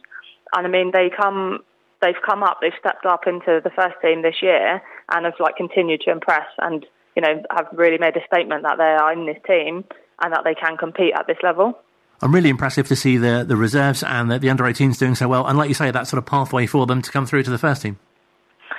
[0.54, 1.60] and I mean they come
[2.02, 5.56] they've come up they've stepped up into the first team this year and have like
[5.56, 9.26] continued to impress and you know have really made a statement that they are in
[9.26, 9.84] this team
[10.22, 11.78] and that they can compete at this level.
[12.22, 15.28] I'm really impressive to see the the reserves and the, the under 18s doing so
[15.28, 17.50] well and like you say that sort of pathway for them to come through to
[17.50, 17.98] the first team.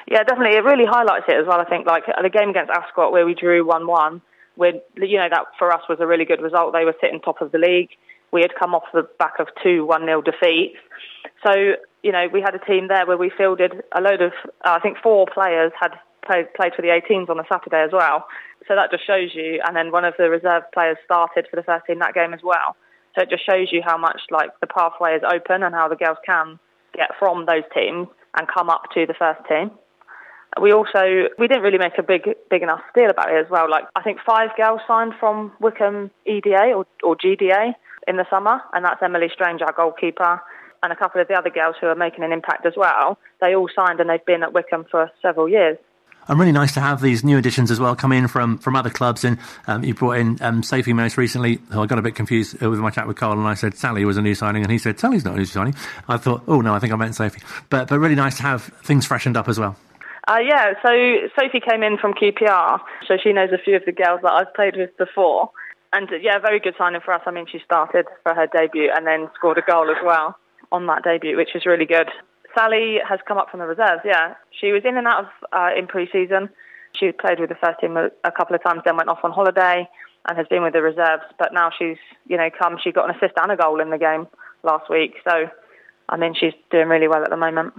[0.09, 0.57] Yeah, definitely.
[0.57, 1.59] It really highlights it as well.
[1.59, 4.21] I think like the game against Ascot where we drew one-one,
[4.57, 6.73] where you know that for us was a really good result.
[6.73, 7.89] They were sitting top of the league.
[8.31, 10.77] We had come off the back of two one-nil defeats,
[11.45, 14.33] so you know we had a team there where we fielded a load of
[14.65, 15.93] uh, I think four players had
[16.27, 18.27] played, played for the 18s on a Saturday as well.
[18.67, 19.61] So that just shows you.
[19.65, 22.41] And then one of the reserve players started for the first team that game as
[22.43, 22.75] well.
[23.15, 25.95] So it just shows you how much like the pathway is open and how the
[25.95, 26.59] girls can
[26.93, 29.71] get from those teams and come up to the first team.
[30.61, 33.69] We also we didn't really make a big big enough deal about it as well.
[33.69, 37.73] Like I think five girls signed from Wycombe EDA or, or GDA
[38.07, 40.41] in the summer, and that's Emily Strange, our goalkeeper,
[40.81, 43.19] and a couple of the other girls who are making an impact as well.
[43.41, 45.77] They all signed and they've been at Wycombe for several years
[46.27, 48.89] and really nice to have these new additions as well come in from, from other
[48.89, 49.23] clubs.
[49.23, 51.59] And um, you brought in um, Sophie most recently.
[51.71, 54.05] Oh, I got a bit confused with my chat with Carl, and I said Sally
[54.05, 55.75] was a new signing, and he said Sally's not a new signing.
[56.07, 57.41] I thought, oh no, I think I meant Sophie.
[57.69, 59.77] But but really nice to have things freshened up as well.
[60.28, 60.89] Uh, yeah, so
[61.39, 64.53] Sophie came in from QPR, so she knows a few of the girls that I've
[64.53, 65.51] played with before.
[65.93, 67.21] And yeah, very good signing for us.
[67.25, 70.36] I mean, she started for her debut and then scored a goal as well
[70.73, 72.09] on that debut, which is really good.
[72.53, 74.34] Sally has come up from the reserves, yeah.
[74.59, 76.49] She was in and out of uh, in pre-season.
[76.99, 79.32] She played with the first team a, a couple of times, then went off on
[79.32, 79.88] holiday
[80.28, 81.23] and has been with the reserves.
[81.39, 81.97] But now she's,
[82.28, 82.78] you know, come.
[82.84, 84.28] She got an assist and a goal in the game
[84.63, 85.13] last week.
[85.23, 85.49] So,
[86.09, 87.73] I mean, she's doing really well at the moment.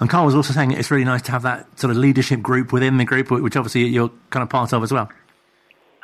[0.00, 2.72] And Carl was also saying it's really nice to have that sort of leadership group
[2.72, 5.10] within the group, which obviously you're kind of part of as well.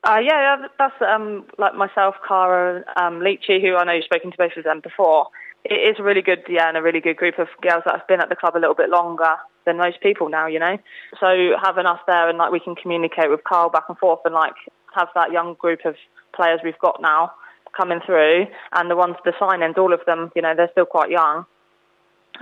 [0.03, 4.37] Uh, yeah, that's um, like myself, Cara, um, Leachy, who I know you've spoken to
[4.37, 5.29] both of them before
[5.65, 8.21] it is really good, yeah, and a really good group of girls that have been
[8.21, 10.77] at the club a little bit longer than most people now, you know.
[11.19, 14.35] So having us there and like we can communicate with Carl back and forth and
[14.35, 14.55] like
[14.95, 15.97] have that young group of
[16.37, 17.33] players we've got now
[17.75, 21.11] coming through, and the ones the signings, all of them, you know, they're still quite
[21.11, 21.47] young.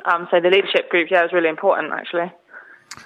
[0.04, 2.32] Um, so the leadership group, yeah, was really important actually.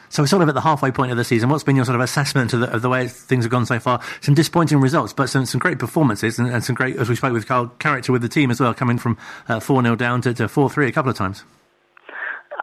[0.09, 1.49] So we're sort of at the halfway point of the season.
[1.49, 3.79] What's been your sort of assessment of the, of the way things have gone so
[3.79, 4.01] far?
[4.21, 7.33] Some disappointing results, but some, some great performances and, and some great, as we spoke
[7.33, 9.17] with Carl, character with the team as well, coming from
[9.49, 11.45] uh, 4 0 down to 4 3 a couple of times.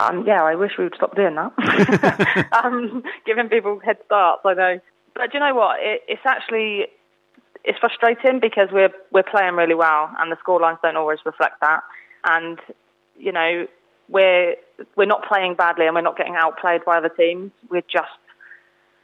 [0.02, 2.48] Um, yeah, I wish we would stop doing that.
[2.64, 4.80] um, giving people head starts, I know.
[5.14, 5.80] But do you know what?
[5.80, 6.88] It, it's actually
[7.64, 11.82] it's frustrating because we're we're playing really well, and the scorelines don't always reflect that.
[12.26, 12.60] And
[13.18, 13.68] you know,
[14.14, 14.56] we're
[14.96, 17.52] we're not playing badly and we're not getting outplayed by other teams.
[17.70, 18.14] We're just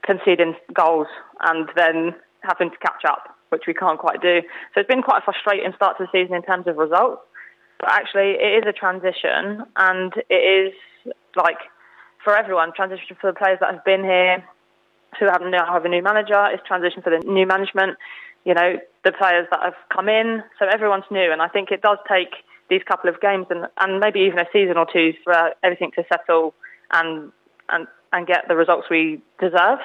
[0.05, 1.07] conceding goals
[1.41, 4.41] and then having to catch up, which we can't quite do.
[4.74, 7.22] So it's been quite a frustrating start to the season in terms of results.
[7.80, 10.74] But actually, it is a transition, and it is
[11.36, 11.57] like
[12.24, 14.43] for everyone transition for the players that have been here,
[15.20, 16.45] who have now have a new manager.
[16.51, 17.97] It's transition for the new management.
[18.45, 20.43] You know, the players that have come in.
[20.60, 22.36] So everyone's new, and I think it does take
[22.70, 26.03] these couple of games and, and maybe even a season or two for everything to
[26.11, 26.53] settle
[26.91, 27.32] and
[27.70, 29.80] and and get the results we deserve.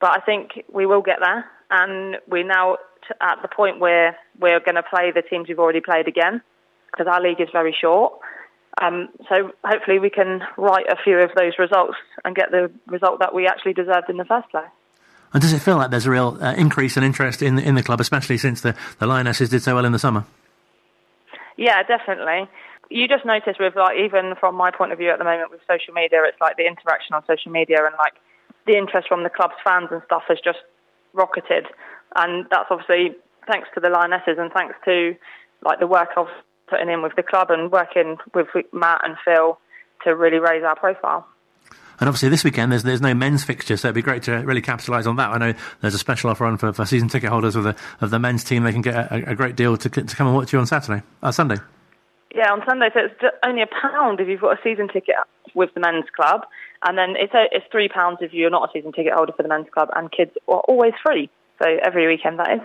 [0.00, 2.76] But I think we will get there, and we're now
[3.06, 6.40] t- at the point where we're going to play the teams we've already played again
[6.90, 8.14] because our league is very short.
[8.80, 13.18] Um, so hopefully we can write a few of those results and get the result
[13.18, 14.70] that we actually deserved in the first place.
[15.32, 17.82] And does it feel like there's a real uh, increase in interest in in the
[17.82, 20.24] club, especially since the the Lionesses did so well in the summer?
[21.58, 22.48] Yeah, definitely.
[22.88, 25.60] You just notice with like even from my point of view at the moment with
[25.68, 28.14] social media, it's like the interaction on social media and like
[28.66, 30.60] the interest from the club's fans and stuff has just
[31.12, 31.66] rocketed,
[32.16, 33.16] and that's obviously
[33.50, 35.16] thanks to the Lionesses and thanks to
[35.64, 36.28] like the work of
[36.68, 39.58] putting in with the club and working with Matt and Phil
[40.04, 41.26] to really raise our profile.
[42.00, 44.62] And obviously, this weekend there's there's no men's fixture, so it'd be great to really
[44.62, 45.30] capitalise on that.
[45.30, 48.10] I know there's a special offer on for, for season ticket holders of the of
[48.10, 48.62] the men's team.
[48.62, 51.02] They can get a, a great deal to to come and watch you on Saturday,
[51.22, 51.56] uh, Sunday.
[52.34, 55.16] Yeah, on Sunday, so it's only a pound if you've got a season ticket
[55.54, 56.42] with the men's club,
[56.86, 59.42] and then it's a, it's three pounds if you're not a season ticket holder for
[59.42, 61.30] the men's club, and kids are always free.
[61.60, 62.60] So every weekend that is.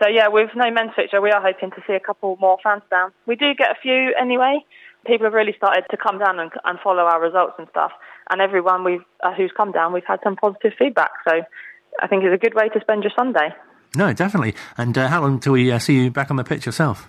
[0.00, 2.82] So yeah, with no men's fixture, we are hoping to see a couple more fans
[2.90, 3.10] down.
[3.26, 4.64] We do get a few anyway.
[5.08, 7.90] People have really started to come down and, and follow our results and stuff
[8.30, 11.10] and everyone we've uh, who's come down, we've had some positive feedback.
[11.26, 11.42] So
[12.00, 13.54] I think it's a good way to spend your Sunday.
[13.96, 14.54] No, definitely.
[14.76, 17.08] And uh, how long till we uh, see you back on the pitch yourself?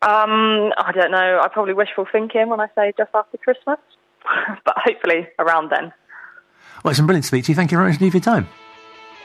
[0.00, 1.40] Um, I don't know.
[1.42, 3.78] I probably wishful thinking when I say just after Christmas,
[4.64, 5.92] but hopefully around then.
[6.82, 7.56] Well, it's been brilliant to speak to you.
[7.56, 8.48] Thank you very much indeed for your time.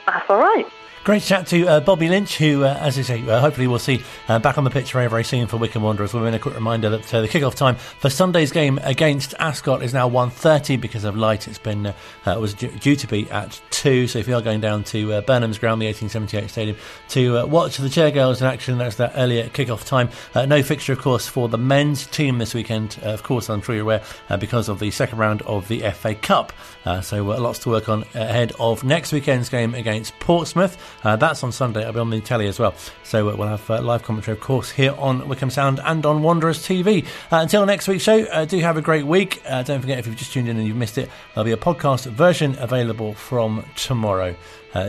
[0.06, 0.66] That's all right.
[1.08, 4.02] Great chat to uh, Bobby Lynch, who, uh, as I say, uh, hopefully we'll see
[4.28, 6.12] uh, back on the pitch very, very soon for Wycombe Wanderers.
[6.12, 9.82] We're in a quick reminder that uh, the kick-off time for Sunday's game against Ascot
[9.82, 11.48] is now 1.30 because of light.
[11.48, 11.94] It's been uh,
[12.26, 15.80] was due to be at 2, so if you are going down to Burnham's Ground,
[15.80, 16.76] the 1878 Stadium,
[17.08, 20.10] to watch the Chairgirls in action, that's that earlier kick-off time.
[20.34, 23.84] no fixture, of course, for the men's team this weekend, of course, I'm sure you're
[23.84, 24.02] aware,
[24.38, 26.52] because of the second round of the FA Cup.
[27.00, 30.76] so lots to work on ahead of next weekend's game against Portsmouth.
[31.04, 31.84] Uh, that's on Sunday.
[31.84, 32.74] I'll be on the telly as well.
[33.04, 36.22] So uh, we'll have uh, live commentary, of course, here on Wycombe Sound and on
[36.22, 37.04] Wanderers TV.
[37.30, 39.42] Uh, until next week's show, uh, do have a great week.
[39.46, 41.56] Uh, don't forget, if you've just tuned in and you've missed it, there'll be a
[41.56, 44.34] podcast version available from tomorrow.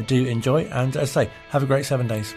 [0.06, 2.34] do enjoy, and as I say, have a great seven days.